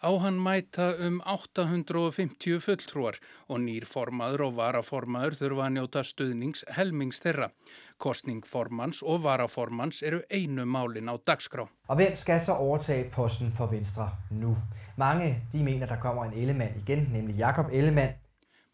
Á 0.04 0.10
hann 0.20 0.36
mæta 0.36 0.90
um 1.00 1.22
850 1.24 2.60
fulltrúar 2.60 3.16
og 3.48 3.62
nýr 3.64 3.86
formaður 3.88 4.50
og 4.50 4.58
varaformaður 4.58 5.38
þurfa 5.40 5.66
að 5.68 5.74
njóta 5.78 6.04
stuðnings 6.04 6.64
helmings 6.76 7.22
þeirra. 7.24 7.48
Kostning 7.96 8.44
formans 8.44 9.00
og 9.02 9.22
varaformans 9.24 10.02
eru 10.02 10.20
einu 10.28 10.66
málin 10.68 11.08
á 11.08 11.14
dagskrá. 11.16 11.64
Og 11.88 11.96
hvem 11.96 12.16
skal 12.20 12.42
så 12.42 12.58
overtage 12.58 13.08
posten 13.14 13.54
for 13.54 13.72
Venstre 13.72 14.10
nu? 14.30 14.56
Mange 15.00 15.40
de 15.52 15.62
mener, 15.62 15.86
der 15.86 16.02
kommer 16.02 16.24
en 16.26 16.36
Ellemann 16.36 16.76
igen, 16.82 17.08
nemlig 17.12 17.38
Jakob 17.38 17.72
Ellemann. 17.72 18.18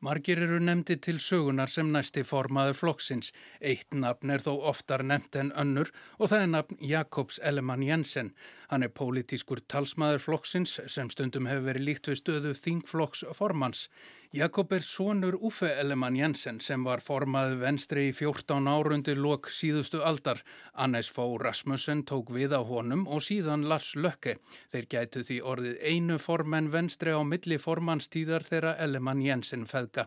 Margir 0.00 0.38
eru 0.40 0.56
nefndi 0.64 0.94
til 1.04 1.18
sögunar 1.20 1.68
sem 1.68 1.90
næsti 1.92 2.22
formaður 2.24 2.78
flokksins. 2.78 3.34
Eitt 3.60 3.92
nafn 3.92 4.32
er 4.32 4.40
þó 4.40 4.54
oftar 4.70 5.04
nefnt 5.04 5.36
en 5.36 5.50
önnur 5.60 5.90
og 6.16 6.30
það 6.32 6.44
er 6.44 6.50
nafn 6.54 6.78
Jakobs 6.80 7.40
Ellemann 7.44 7.84
Jensen. 7.84 8.30
Hann 8.70 8.86
er 8.86 8.94
pólitískur 8.96 9.60
talsmaður 9.68 10.24
flokksins 10.24 10.78
sem 10.88 11.12
stundum 11.12 11.50
hefur 11.50 11.68
verið 11.68 11.86
líkt 11.90 12.08
við 12.08 12.20
stöðu 12.22 12.54
þingflokks 12.56 13.26
formans. 13.36 13.90
Jakob 14.30 14.70
er 14.70 14.84
sonur 14.86 15.34
Uffe 15.42 15.66
Ellemann 15.82 16.14
Jensen 16.14 16.60
sem 16.62 16.84
var 16.86 17.00
formaði 17.02 17.56
venstri 17.64 18.04
í 18.06 18.12
14 18.14 18.68
árundir 18.70 19.18
lok 19.18 19.48
síðustu 19.50 20.04
aldar. 20.06 20.44
Annes 20.70 21.10
Fó 21.10 21.24
Rasmussen 21.42 22.04
tók 22.06 22.30
við 22.36 22.54
á 22.54 22.62
honum 22.62 23.08
og 23.10 23.24
síðan 23.26 23.66
Lars 23.66 23.96
Lökke. 23.98 24.36
Þeir 24.70 24.86
gætu 24.94 25.24
því 25.26 25.40
orðið 25.42 25.82
einu 25.82 26.20
formenn 26.22 26.70
venstri 26.70 27.10
á 27.10 27.18
milli 27.26 27.58
formannstíðar 27.58 28.46
þeirra 28.46 28.76
Ellemann 28.78 29.26
Jensen 29.26 29.66
feðga. 29.66 30.06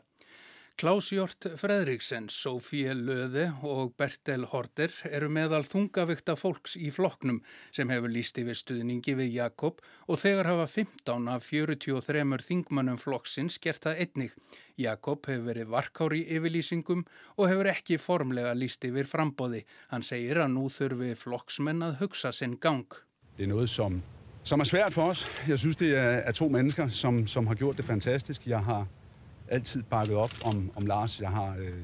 Klaus 0.75 1.11
Jort 1.13 1.45
Fredriksen, 1.61 2.25
Sofie 2.33 2.95
Löði 2.97 3.45
og 3.69 3.91
Bertel 3.99 4.47
Horter 4.49 4.91
eru 5.05 5.27
meðal 5.29 5.61
þungavikta 5.69 6.33
fólks 6.33 6.73
í 6.81 6.89
flokknum 6.91 7.43
sem 7.69 7.91
hefur 7.93 8.09
líst 8.09 8.39
yfir 8.41 8.57
stuðningi 8.57 9.13
við 9.19 9.35
Jakob 9.35 9.83
og 10.07 10.17
þegar 10.23 10.49
hafa 10.49 10.65
15 10.71 11.29
af 11.29 11.45
43 11.45 12.39
þingmannum 12.47 12.97
flokksins 12.97 13.59
gert 13.61 13.85
það 13.85 14.01
einnig. 14.01 14.33
Jakob 14.81 15.29
hefur 15.29 15.45
verið 15.51 15.69
varkári 15.75 16.23
yfirlýsingum 16.39 17.05
og 17.37 17.45
hefur 17.51 17.69
ekki 17.69 17.99
formlega 18.01 18.55
líst 18.57 18.89
yfir 18.89 19.05
frambóði. 19.05 19.61
Hann 19.93 20.03
segir 20.03 20.41
að 20.41 20.55
nú 20.55 20.65
þurfi 20.73 21.13
flokksmenn 21.21 21.85
að 21.85 22.01
hugsa 22.01 22.33
sinn 22.33 22.57
gang. 22.57 22.89
Det 23.37 23.45
er 23.45 23.53
noget, 23.53 23.69
som, 23.69 24.01
som 24.41 24.65
er 24.65 24.73
svært 24.73 24.97
for 24.97 25.13
oss. 25.13 25.23
Jeg 25.45 25.61
synes, 25.61 25.77
det 25.77 25.93
er, 25.93 26.23
er 26.25 26.33
to 26.33 26.49
mennesker, 26.49 26.89
som, 26.89 27.27
som 27.29 27.45
har 27.53 27.61
gjort 27.61 27.77
det 27.77 27.85
fantastisk. 27.85 28.49
Jeg 28.49 28.65
har 28.65 28.89
altid 29.53 29.83
bakket 29.89 30.17
op 30.17 30.33
om, 30.45 30.71
om 30.75 30.85
Lars. 30.85 31.19
Jeg 31.21 31.29
har 31.29 31.57
øh, 31.57 31.83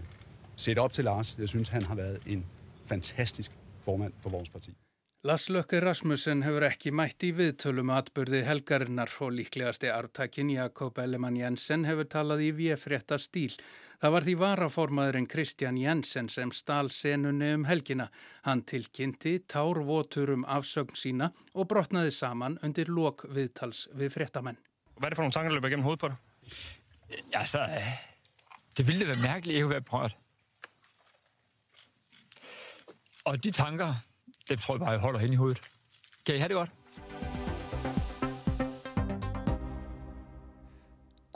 set 0.55 0.77
op 0.77 0.91
til 0.91 1.05
Lars. 1.05 1.35
Jeg 1.39 1.49
synes, 1.49 1.69
han 1.69 1.83
har 1.83 1.95
været 1.95 2.19
en 2.25 2.45
fantastisk 2.85 3.51
formand 3.85 4.13
for 4.21 4.29
vores 4.29 4.49
parti. 4.49 4.73
Lars 5.23 5.49
Løkke 5.49 5.81
Rasmussen 5.83 6.45
hefur 6.45 6.63
ekki 6.63 6.93
mætt 6.95 7.25
í 7.27 7.33
viðtölum 7.35 7.89
atbyrði 7.91 8.39
helgarinnar 8.47 9.11
og 9.25 9.33
líklegasti 9.35 9.89
artakin 9.91 10.53
Jakob 10.53 11.01
Ellemann 11.03 11.35
Jensen 11.35 11.83
hefur 11.83 12.07
talað 12.07 12.45
í 12.45 12.53
VF-rétta 12.55 13.17
stíl. 13.19 13.57
Það 13.99 14.13
var 14.15 14.23
því 14.23 14.35
varaformaðurinn 14.39 15.27
Kristján 15.27 15.75
Jensen 15.75 16.31
sem 16.31 16.53
stál 16.55 16.87
senunni 16.87 17.51
um 17.57 17.67
helgina. 17.67 18.07
Hann 18.47 18.63
tilkynnti 18.63 19.41
tárvotur 19.43 20.31
um 20.37 20.47
afsögn 20.47 20.95
sína 20.95 21.33
og 21.51 21.67
brotnaði 21.67 22.15
saman 22.15 22.55
undir 22.63 22.87
lok 22.87 23.27
viðtals 23.27 23.89
við 23.91 24.15
fréttamenn. 24.15 24.61
Hvad 24.95 25.11
er 25.11 25.17
det 25.17 25.19
for 25.19 25.27
nogle 25.27 25.35
tanker, 25.35 25.51
der 25.51 25.59
løber 25.59 25.75
gennem 25.75 25.99
dig? 25.99 26.15
Altså, 27.33 27.81
det 28.77 28.87
ville 28.87 29.07
være 29.07 29.17
mærkeligt 29.17 29.55
ikke 29.55 29.63
at 29.63 29.69
være 29.69 29.81
berørt. 29.81 30.17
Og 33.23 33.43
de 33.43 33.51
tanker, 33.51 33.95
dem 34.49 34.57
tror 34.57 34.73
jeg 34.73 34.79
bare, 34.79 34.91
jeg 34.91 34.99
holder 34.99 35.19
hen 35.19 35.33
i 35.33 35.35
hovedet. 35.35 35.61
Kan 36.25 36.35
I 36.35 36.37
have 36.37 36.47
det 36.47 36.55
godt? 36.55 36.69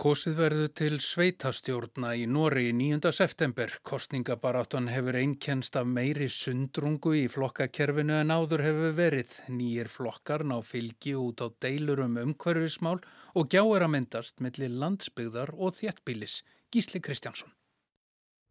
Kosið 0.04 0.34
verður 0.36 0.72
til 0.76 0.96
sveitastjórna 1.00 2.10
í 2.20 2.26
Nóri 2.28 2.66
í 2.68 2.72
9. 2.76 3.08
september. 3.16 3.72
Kostningabaráttan 3.88 4.90
hefur 4.92 5.16
einkennst 5.16 5.78
af 5.80 5.86
meiri 5.88 6.26
sundrungu 6.28 7.14
í 7.16 7.30
flokkakerfinu 7.32 8.18
en 8.18 8.34
áður 8.36 8.66
hefur 8.66 8.98
verið. 8.98 9.38
Nýjir 9.48 9.88
flokkar 9.88 10.44
ná 10.44 10.58
fylgi 10.68 11.14
út 11.16 11.40
á 11.40 11.48
deilur 11.64 12.02
um 12.04 12.18
umhverfismál 12.20 13.00
og 13.32 13.48
gjáir 13.54 13.86
að 13.88 13.94
myndast 13.94 14.44
millir 14.44 14.76
landsbyggðar 14.82 15.54
og 15.56 15.78
þéttbílis. 15.78 16.42
Gísli 16.68 17.00
Kristjánsson. 17.00 17.56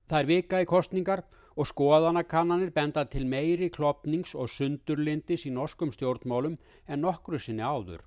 Það 0.09 0.19
er 0.23 0.31
vika 0.33 0.63
í 0.65 0.71
kostningar 0.73 1.27
og 1.53 1.69
skoðanakannanir 1.69 2.73
benda 2.73 3.05
til 3.05 3.27
meiri 3.29 3.69
klopnings 3.69 4.33
og 4.33 4.49
sundurlindis 4.49 5.45
í 5.45 5.53
norskum 5.53 5.93
stjórnmálum 5.93 6.57
en 6.89 7.05
nokkru 7.05 7.37
sinni 7.37 7.61
áður. 7.61 8.01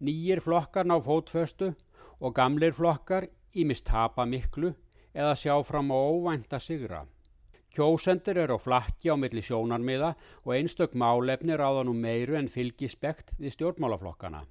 Nýjir 0.00 0.40
flokkar 0.40 0.88
ná 0.88 0.96
fótföstu 0.96 1.74
og 2.20 2.34
gamleir 2.36 2.76
flokkar 2.76 3.26
ímist 3.56 3.86
tapa 3.88 4.26
miklu 4.26 4.74
eða 5.14 5.34
sjá 5.34 5.56
fram 5.64 5.90
á 5.90 5.98
óvænta 5.98 6.60
sigra. 6.60 7.06
Kjósendur 7.70 8.38
eru 8.38 8.58
á 8.58 8.60
flakki 8.60 9.10
á 9.10 9.16
milli 9.16 9.42
sjónarmiða 9.42 10.14
og 10.44 10.54
einstök 10.54 10.94
málefni 10.94 11.54
ráða 11.54 11.84
nú 11.86 11.94
meiru 11.94 12.34
en 12.38 12.50
fylgispekt 12.50 13.30
við 13.38 13.54
stjórnmálaflokkana. 13.54 14.42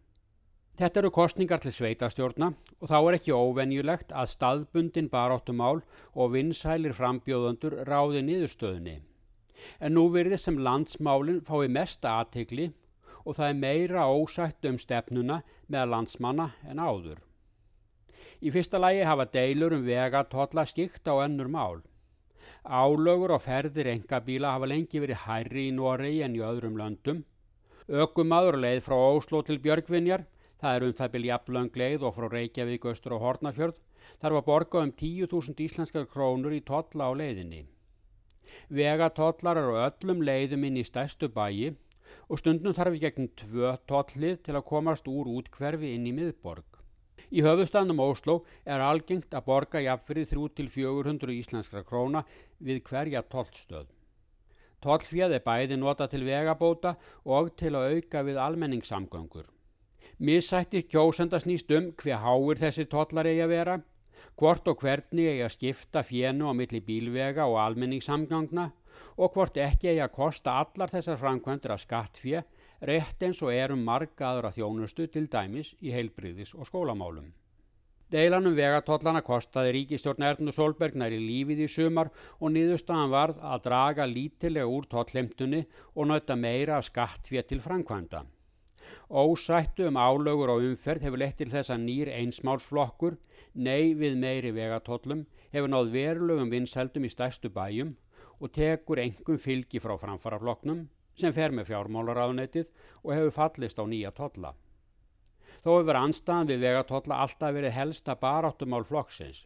Þetta 0.79 0.99
eru 1.01 1.11
kostningar 1.11 1.59
til 1.59 1.73
sveitastjórna 1.75 2.53
og 2.79 2.87
þá 2.87 2.97
er 3.01 3.17
ekki 3.17 3.35
óvenjulegt 3.35 4.13
að 4.15 4.31
staðbundin 4.31 5.11
baráttumál 5.11 5.81
og 6.15 6.31
vinsælir 6.31 6.95
frambjóðundur 6.95 7.81
ráði 7.89 8.23
niðurstöðunni. 8.23 9.01
En 9.83 9.97
nú 9.97 10.07
verður 10.13 10.39
sem 10.39 10.61
landsmálinn 10.63 11.43
fái 11.43 11.67
mesta 11.67 12.21
aðtegli 12.21 12.69
og 13.25 13.35
það 13.35 13.49
er 13.49 13.63
meira 13.65 14.07
ósætt 14.07 14.69
um 14.71 14.79
stefnuna 14.79 15.41
með 15.67 15.91
landsmanna 15.91 16.53
en 16.63 16.79
áður. 16.79 17.19
Í 18.39 18.51
fyrsta 18.55 18.79
lægi 18.79 19.03
hafa 19.03 19.25
deilur 19.33 19.73
um 19.75 19.81
vegatotla 19.83 20.63
skikt 20.69 21.09
á 21.11 21.13
önnur 21.25 21.49
mál. 21.51 21.81
Álögur 22.63 23.33
og 23.35 23.41
ferðir 23.43 23.89
engabíla 23.91 24.53
hafa 24.55 24.69
lengi 24.71 25.01
verið 25.03 25.25
hærri 25.25 25.65
í 25.67 25.73
Noregi 25.75 26.21
en 26.23 26.37
í 26.37 26.43
öðrum 26.51 26.77
löndum. 26.79 27.25
Ökumadur 27.89 28.55
leið 28.63 28.79
frá 28.85 28.95
Óslo 28.95 29.41
til 29.43 29.59
Björgvinjar, 29.59 30.23
það 30.61 30.75
er 30.75 30.87
um 30.87 30.95
það 30.99 31.11
byrja 31.15 31.33
jafnlöng 31.33 31.81
leið 31.81 32.07
og 32.07 32.15
frá 32.15 32.29
Reykjavík, 32.31 32.87
Östur 32.93 33.17
og 33.17 33.23
Hortnafjörð, 33.25 33.75
þarf 34.21 34.39
að 34.39 34.47
borga 34.47 34.83
um 34.85 34.95
10.000 35.03 35.63
íslenskar 35.65 36.07
krónur 36.07 36.55
í 36.55 36.63
totla 36.63 37.09
á 37.09 37.11
leiðinni. 37.11 37.65
Vegatotlar 38.69 39.59
eru 39.59 39.79
öllum 39.83 40.23
leiðum 40.23 40.67
inn 40.69 40.79
í 40.79 40.87
stærstu 40.87 41.27
bæi 41.27 41.75
og 42.29 42.39
stundum 42.39 42.75
þarf 42.77 42.95
við 42.95 43.07
gegn 43.07 43.31
tvö 43.41 43.75
totlið 43.89 44.43
til 44.45 44.55
að 44.55 44.67
komast 44.69 45.09
úr 45.11 45.27
útkverfi 45.39 45.95
inn 45.95 46.07
í 46.07 46.15
miðborg. 46.15 46.68
Í 47.29 47.43
höfustafnum 47.45 47.99
Ósló 48.01 48.39
er 48.65 48.81
algengt 48.81 49.35
að 49.37 49.45
borga 49.45 49.81
jafnfrið 49.85 50.31
3-400 50.33 51.35
íslenskra 51.35 51.83
króna 51.85 52.23
við 52.57 52.81
hverja 52.89 53.21
tollstöð. 53.29 53.85
Tollfjöð 54.81 55.35
er 55.37 55.43
bæði 55.45 55.77
nota 55.77 56.07
til 56.09 56.23
vegabóta 56.25 56.95
og 57.27 57.51
til 57.59 57.75
að 57.75 57.93
auka 57.93 58.23
við 58.25 58.39
almenningssamgöngur. 58.41 59.45
Missættir 60.19 60.87
kjósenda 60.89 61.39
snýst 61.43 61.69
um 61.75 61.91
hver 61.99 62.23
háir 62.23 62.59
þessi 62.59 62.87
tollar 62.89 63.27
eigi 63.29 63.43
að 63.45 63.53
vera, 63.53 63.75
hvort 64.39 64.67
og 64.71 64.81
hvernig 64.81 65.29
eigi 65.29 65.45
að 65.45 65.53
skipta 65.53 66.03
fjennu 66.03 66.49
á 66.49 66.53
milli 66.55 66.81
bílvega 66.83 67.45
og 67.45 67.59
almenningssamgangna 67.61 68.71
og 69.19 69.35
hvort 69.35 69.59
ekki 69.59 69.91
eigi 69.91 70.01
að 70.03 70.15
kosta 70.15 70.57
allar 70.63 70.91
þessar 70.91 71.19
framkvæmdur 71.21 71.75
af 71.75 71.83
skattfjö 71.83 72.41
rétt 72.81 73.23
eins 73.23 73.41
og 73.43 73.51
erum 73.53 73.83
marga 73.83 74.31
aðra 74.31 74.51
þjónustu 74.55 75.07
til 75.11 75.27
dæmis 75.27 75.73
í 75.83 75.91
heilbriðis 75.91 76.55
og 76.55 76.67
skólamálum. 76.69 77.29
Deilanum 78.09 78.55
vegatollana 78.57 79.21
kostaði 79.21 79.75
ríkistjórn 79.75 80.25
Ernu 80.25 80.53
Solberg 80.55 80.95
næri 80.97 81.19
lífið 81.21 81.59
í 81.61 81.69
sumar 81.69 82.09
og 82.39 82.55
niðurstaðan 82.55 83.11
varð 83.13 83.43
að 83.45 83.63
draga 83.67 84.07
lítilega 84.09 84.65
úr 84.65 84.87
tollemtunni 84.89 85.61
og 85.93 86.09
nötta 86.09 86.35
meira 86.35 86.79
af 86.79 86.87
skattfér 86.87 87.45
til 87.45 87.61
framkvæmda. 87.61 88.23
Ósættu 89.09 89.85
um 89.85 90.01
álögur 90.01 90.49
og 90.49 90.65
umferð 90.65 91.05
hefur 91.05 91.21
lett 91.21 91.37
til 91.37 91.51
þess 91.51 91.69
að 91.69 91.85
nýr 91.85 92.09
einsmálsflokkur, 92.15 93.19
nei 93.53 93.93
við 93.93 94.17
meiri 94.17 94.55
vegatollum, 94.57 95.27
hefur 95.53 95.69
náð 95.69 95.93
verulegum 95.93 96.49
vinsældum 96.49 97.05
í 97.05 97.13
stærstu 97.13 97.53
bæjum 97.53 97.93
og 98.39 98.53
tekur 98.55 99.03
engum 99.03 99.37
fylgi 99.37 99.81
frá 99.83 99.93
framfarafloknum 100.01 100.87
sem 101.19 101.35
fer 101.35 101.53
með 101.55 101.69
fjármálaráðunetið 101.73 102.67
og 103.03 103.13
hefur 103.15 103.35
fallist 103.35 103.79
á 103.79 103.85
nýja 103.85 104.11
tolla. 104.15 104.55
Þó 105.63 105.71
hefur 105.79 105.99
anstaðan 105.99 106.49
við 106.51 106.65
vegatotla 106.65 107.19
alltaf 107.23 107.55
verið 107.55 107.75
helsta 107.75 108.15
baráttumál 108.19 108.85
flokksins. 108.87 109.43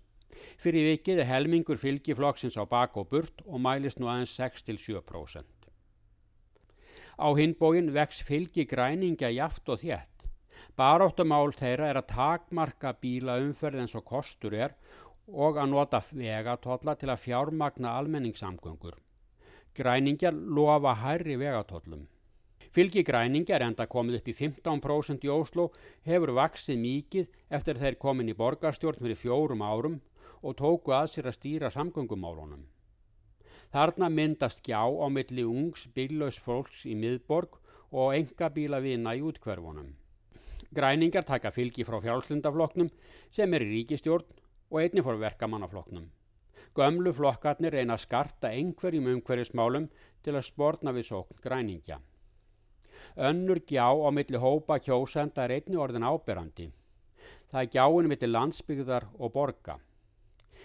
Fyrir 0.62 0.91
vikið 0.91 1.23
er 1.23 1.29
helmingur 1.29 1.79
fylgi 1.81 2.15
flokksins 2.17 2.57
á 2.59 2.63
bak 2.69 2.97
og 2.97 3.09
burt 3.09 3.43
og 3.45 3.62
mælist 3.62 3.99
nú 4.01 4.09
aðeins 4.12 4.33
6-7%. 4.38 5.45
Á 7.13 7.27
hinbógin 7.38 7.91
vex 7.93 8.21
fylgi 8.25 8.65
græningja 8.65 9.29
jaft 9.33 9.69
og 9.69 9.81
þétt. 9.83 10.09
Baráttumál 10.77 11.53
þeirra 11.53 11.89
er 11.91 11.99
að 12.01 12.12
takmarka 12.13 12.93
bíla 13.01 13.38
umferð 13.41 13.83
eins 13.83 13.95
og 13.97 14.05
kostur 14.05 14.53
er 14.57 14.73
og 15.27 15.57
að 15.57 15.69
nota 15.71 16.01
vegatotla 16.12 16.95
til 16.99 17.09
að 17.13 17.21
fjármagna 17.25 17.93
almenningssamgöngur. 17.99 18.97
Græningjar 19.73 20.33
lofa 20.33 20.93
hærri 20.93 21.36
vegatotlum. 21.41 22.03
Fylgi 22.73 23.01
græningar 23.03 23.63
enda 23.65 23.88
komið 23.89 24.19
upp 24.19 24.27
í 24.29 24.36
15% 24.38 25.25
í 25.25 25.31
Óslo 25.33 25.65
hefur 26.05 26.31
vaksið 26.38 26.77
mikið 26.77 27.27
eftir 27.57 27.81
þeir 27.81 27.97
komin 28.05 28.29
í 28.29 28.38
borgarstjórn 28.38 29.01
fyrir 29.01 29.17
fjórum 29.17 29.65
árum 29.65 29.97
og 30.43 30.55
tóku 30.62 30.93
að 30.93 31.09
sér 31.15 31.31
að 31.31 31.38
stýra 31.39 31.73
samgöngumálunum. 31.73 32.63
Þarna 33.73 34.13
myndast 34.13 34.62
gjá 34.62 34.86
á 34.86 35.07
milli 35.09 35.41
ungs 35.41 35.88
bílaus 35.95 36.38
fólks 36.38 36.86
í 36.86 36.93
miðborg 36.93 37.57
og 37.89 38.13
enga 38.13 38.53
bíla 38.53 38.77
vina 38.77 39.17
í 39.17 39.25
útkverfunum. 39.25 39.89
Græningar 40.69 41.25
taka 41.25 41.49
fylgi 41.49 41.81
frá 41.86 41.97
fjálslundafloknum 42.01 42.93
sem 43.33 43.53
er 43.53 43.65
í 43.65 43.73
ríkistjórn 43.79 44.29
og 44.69 44.83
einni 44.86 45.01
fór 45.01 45.17
verkamannafloknum. 45.17 46.12
Gömlu 46.73 47.13
flokkarnir 47.13 47.75
reyna 47.75 47.93
að 47.93 48.05
skarta 48.07 48.49
einhverjum 48.49 49.12
umhverjismálum 49.12 49.89
til 50.25 50.33
að 50.33 50.47
spórna 50.47 50.93
við 50.95 51.09
sókn 51.12 51.41
græningja. 51.43 51.99
Önnur 53.29 53.59
gjá 53.69 53.93
á 53.93 54.09
milli 54.09 54.39
hópa 54.41 54.79
kjósenda 54.81 55.43
er 55.43 55.59
einni 55.59 55.77
orðin 55.77 56.07
áberandi. 56.07 56.71
Það 57.51 57.62
er 57.62 57.71
gjáinu 57.75 58.09
milli 58.09 58.29
landsbyggðar 58.31 59.05
og 59.19 59.33
borga. 59.36 59.77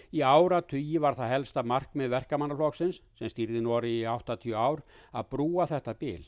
Í 0.09 0.23
ára 0.25 0.63
tugi 0.65 0.97
var 0.97 1.13
það 1.13 1.33
helsta 1.35 1.61
markmið 1.61 2.09
verkamannarflokksins, 2.15 3.03
sem 3.13 3.29
stýrði 3.29 3.61
Nóri 3.61 3.99
í 3.99 4.05
80 4.09 4.55
ár, 4.57 4.81
að 5.13 5.29
brúa 5.35 5.69
þetta 5.69 5.93
bíl. 5.99 6.25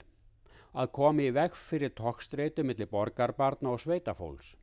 Að 0.78 0.92
komi 0.94 1.26
í 1.32 1.34
veg 1.34 1.58
fyrir 1.58 1.96
tókstreitu 1.98 2.64
milli 2.64 2.86
borgarbarna 2.86 3.74
og 3.74 3.82
sveitafólks. 3.82 4.54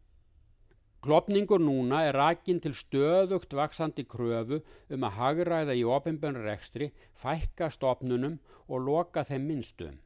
Klopningur 0.99 1.61
núna 1.63 2.01
er 2.09 2.17
rækinn 2.19 2.59
til 2.59 2.73
stöðugt 2.75 3.53
vaksandi 3.55 4.03
kröfu 4.03 4.57
um 4.91 5.05
að 5.07 5.15
hagræða 5.15 5.77
í 5.79 5.85
ofinbjörnrekstri, 5.87 6.89
fækka 7.15 7.69
stopnunum 7.71 8.41
og 8.67 8.83
loka 8.83 9.23
þeim 9.23 9.47
minnstum. 9.47 10.01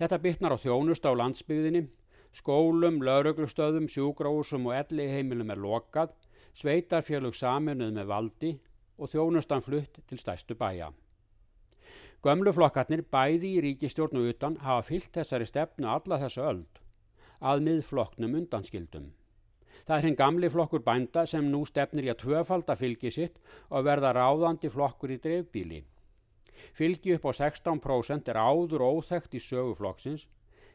Þetta 0.00 0.18
bytnar 0.24 0.56
á 0.56 0.58
þjónust 0.62 1.04
á 1.04 1.12
landsbyggðinni, 1.20 1.82
skólum, 2.32 3.02
lauruglustöðum, 3.04 3.90
sjúgráðsum 3.92 4.70
og 4.70 4.78
elli 4.78 5.10
heimilum 5.12 5.52
er 5.52 5.60
lokað, 5.60 6.16
sveitarfjölug 6.56 7.36
saminuð 7.36 7.92
með 7.98 8.08
valdi 8.08 8.54
og 8.96 9.12
þjónustan 9.12 9.64
flutt 9.64 10.00
til 10.08 10.20
stæstu 10.20 10.56
bæja. 10.56 10.94
Gömluflokkarnir 12.24 13.04
bæði 13.12 13.52
í 13.58 13.62
ríkistjórnu 13.68 14.24
utan 14.32 14.56
hafa 14.64 14.88
fyllt 14.88 15.12
þessari 15.12 15.44
stefnu 15.52 15.92
alla 15.92 16.22
þessu 16.24 16.48
öld, 16.48 16.82
að 17.44 17.68
miðflokknum 17.68 18.40
undanskildum. 18.40 19.12
Það 19.86 19.96
er 19.96 20.06
hinn 20.08 20.18
gamli 20.18 20.48
flokkur 20.50 20.82
bænda 20.82 21.22
sem 21.30 21.46
nú 21.46 21.60
stefnir 21.68 22.08
í 22.08 22.10
að 22.10 22.24
tvöfalda 22.24 22.74
fylgi 22.74 23.12
sitt 23.14 23.36
og 23.70 23.84
verða 23.86 24.10
ráðandi 24.16 24.70
flokkur 24.70 25.12
í 25.14 25.20
dreifbíli. 25.22 25.84
Fylgi 26.74 27.14
upp 27.14 27.28
á 27.30 27.32
16% 27.38 28.32
er 28.32 28.40
áður 28.40 28.82
óþægt 28.82 29.36
í 29.38 29.42
söguflokksins 29.42 30.26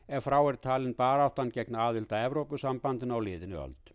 ef 0.08 0.24
frá 0.28 0.39
er 0.39 0.60
talin 0.63 0.95
baráttan 0.95 1.52
gegn 1.52 1.76
aðilda 1.76 2.24
Evrópusambandin 2.28 3.12
á 3.12 3.19
liðinu 3.19 3.60
öld. 3.60 3.91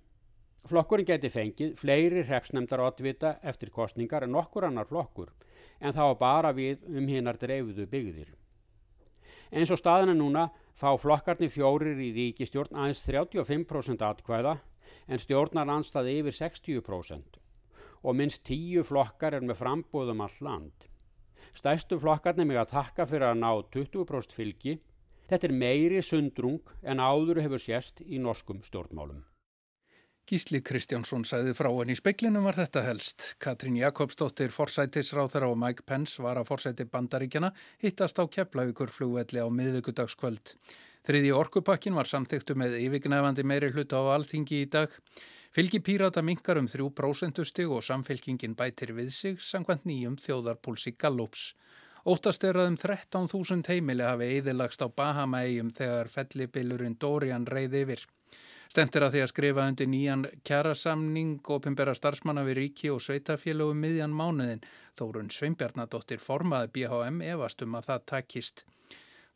Flokkurinn 0.66 1.08
geti 1.08 1.30
fengið 1.32 1.74
fleiri 1.80 2.26
hrefsnemdar 2.26 2.82
oddvita 2.84 3.36
eftir 3.42 3.70
kostningar 3.70 4.26
en 4.26 4.36
okkur 4.36 4.68
annar 4.68 4.88
flokkur 4.90 5.32
en 5.80 5.96
þá 5.96 6.12
bara 6.18 6.52
við 6.52 6.84
um 6.92 7.08
hinnar 7.08 7.38
dreifuðu 7.40 7.86
byggðir. 7.88 8.30
Eins 9.52 9.70
og 9.70 9.78
staðina 9.78 10.12
núna 10.16 10.48
fá 10.76 10.90
flokkarnir 10.98 11.52
fjórir 11.52 12.00
í 12.02 12.12
ríkistjórn 12.16 12.74
aðeins 12.74 13.04
35% 13.06 14.02
atkvæða 14.04 14.58
en 15.06 15.22
stjórnar 15.22 15.70
anstaði 15.72 16.18
yfir 16.20 16.38
60% 16.40 17.40
og 18.06 18.14
minnst 18.14 18.44
10 18.46 18.84
flokkar 18.86 19.34
er 19.34 19.44
með 19.44 19.60
frambóðum 19.62 20.22
all 20.22 20.42
land. 20.44 20.86
Stæstu 21.56 21.98
flokkarnir 21.98 22.46
mig 22.46 22.60
að 22.60 22.74
takka 22.74 23.06
fyrir 23.08 23.32
að 23.32 23.40
ná 23.40 23.50
20% 23.74 24.34
fylgi. 24.36 24.76
Þetta 25.26 25.48
er 25.48 25.56
meiri 25.62 26.02
sundrung 26.04 26.60
en 26.86 27.02
áður 27.02 27.42
hefur 27.42 27.62
sérst 27.62 28.04
í 28.04 28.20
norskum 28.22 28.60
stjórnmálum. 28.62 29.24
Gísli 30.26 30.58
Kristjánsson 30.58 31.22
sæði 31.22 31.52
frá 31.54 31.68
en 31.70 31.92
í 31.92 31.94
speiklinum 31.98 32.46
var 32.48 32.56
þetta 32.58 32.82
helst. 32.82 33.28
Katrín 33.42 33.76
Jakobsdóttir 33.78 34.50
forsætisráþara 34.50 35.46
og 35.52 35.58
Mike 35.62 35.86
Pence 35.86 36.22
var 36.22 36.40
að 36.40 36.48
forsæti 36.48 36.86
bandaríkjana 36.90 37.52
hittast 37.82 38.18
á 38.18 38.26
Keflavíkur 38.26 38.90
flugvelli 38.90 39.38
á 39.38 39.46
miðvíkudagskvöld. 39.46 40.56
Þriði 41.06 41.28
orkupakkin 41.38 41.94
var 41.94 42.08
samþyktu 42.10 42.56
með 42.58 42.80
yfirgnæfandi 42.80 43.44
meiri 43.46 43.68
hluta 43.70 44.00
á 44.02 44.18
alþingi 44.18 44.64
í 44.64 44.70
dag. 44.70 44.90
Fylgi 45.54 45.78
pírata 45.78 46.22
minkar 46.26 46.58
um 46.58 46.66
3% 46.66 47.44
stig 47.46 47.70
og 47.70 47.84
samfylkingin 47.86 48.56
bætir 48.58 48.90
við 48.96 49.12
sig 49.14 49.38
sangvænt 49.38 49.86
nýjum 49.86 50.16
þjóðarpúlsi 50.18 50.96
Gallups. 50.98 51.52
Óttast 52.06 52.42
er 52.44 52.58
að 52.58 52.72
um 52.72 52.80
13.000 52.82 53.70
heimili 53.70 54.02
hafi 54.02 54.32
eðilagst 54.40 54.82
á 54.82 54.90
Bahama-eigum 54.90 55.70
þegar 55.78 56.10
fellibilurinn 56.10 56.98
Dorian 56.98 57.46
reyði 57.46 57.86
yfir. 57.86 58.02
Stemt 58.66 58.98
er 58.98 59.06
að 59.06 59.14
því 59.14 59.22
að 59.22 59.30
skrifa 59.30 59.66
undir 59.70 59.88
nýjan 59.90 60.26
kjærasamning 60.42 61.36
og 61.54 61.62
pimbera 61.64 61.94
starfsmanna 61.94 62.42
við 62.48 62.58
ríki 62.60 62.90
og 62.90 62.98
sveitafélögum 63.06 63.78
miðjan 63.78 64.14
mánuðin. 64.14 64.66
Þórun 64.98 65.30
Sveinbjarnadóttir 65.30 66.18
formaði 66.18 66.72
BHM 66.74 67.22
efastum 67.30 67.78
að 67.78 67.92
það 67.92 68.08
takist. 68.12 68.66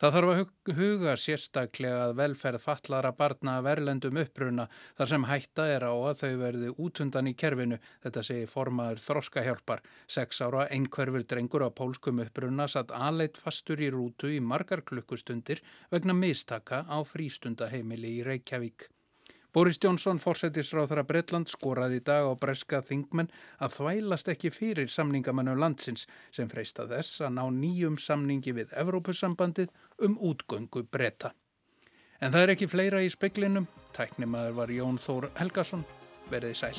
Það 0.00 0.14
þarf 0.16 0.30
að 0.32 0.76
huga 0.78 1.14
sérstaklega 1.20 1.96
að 2.06 2.14
velferð 2.16 2.62
fallara 2.62 3.10
barna 3.18 3.58
verlendum 3.66 4.20
uppruna 4.22 4.64
þar 4.96 5.10
sem 5.10 5.26
hætta 5.28 5.66
er 5.74 5.84
á 5.84 5.92
að 5.92 6.22
þau 6.22 6.30
verði 6.40 6.70
útundan 6.86 7.28
í 7.28 7.34
kerfinu, 7.42 7.76
þetta 8.06 8.22
segir 8.24 8.48
formaður 8.48 9.02
þroskahjálpar. 9.04 9.82
Seks 10.08 10.40
ára 10.46 10.64
einhverfur 10.72 11.26
drengur 11.28 11.66
á 11.68 11.70
pólskum 11.82 12.22
uppruna 12.24 12.64
satt 12.72 12.94
aðleitt 12.96 13.36
fastur 13.42 13.82
í 13.84 13.90
rútu 13.92 14.32
í 14.32 14.40
margar 14.40 14.80
klukkustundir 14.88 15.60
vegna 15.92 16.16
mistaka 16.16 16.80
á 16.88 16.96
frístundaheimili 17.04 18.16
í 18.22 18.24
Reykjavík. 18.30 18.88
Boris 19.52 19.78
Jónsson, 19.82 20.20
fórsetisráþara 20.22 21.02
Breitland, 21.02 21.50
skoraði 21.50 21.98
í 21.98 22.04
dag 22.06 22.28
á 22.30 22.32
breska 22.38 22.78
þingmenn 22.86 23.32
að 23.58 23.74
þvælast 23.80 24.30
ekki 24.30 24.52
fyrir 24.54 24.86
samningamannum 24.86 25.58
landsins 25.58 26.06
sem 26.30 26.46
freista 26.52 26.86
þess 26.86 27.24
að 27.26 27.34
ná 27.40 27.44
nýjum 27.58 27.98
samningi 27.98 28.54
við 28.54 28.78
Evrópusambandið 28.78 29.74
um 30.06 30.18
útgöngu 30.22 30.86
breyta. 30.86 31.34
En 32.22 32.30
það 32.30 32.42
er 32.44 32.54
ekki 32.54 32.70
fleira 32.70 33.02
í 33.02 33.10
speklinum. 33.10 33.66
Tæknimaður 33.96 34.60
var 34.62 34.74
Jón 34.78 35.02
Þór 35.02 35.32
Helgason. 35.40 35.86
Verðið 36.30 36.60
sæl. 36.62 36.76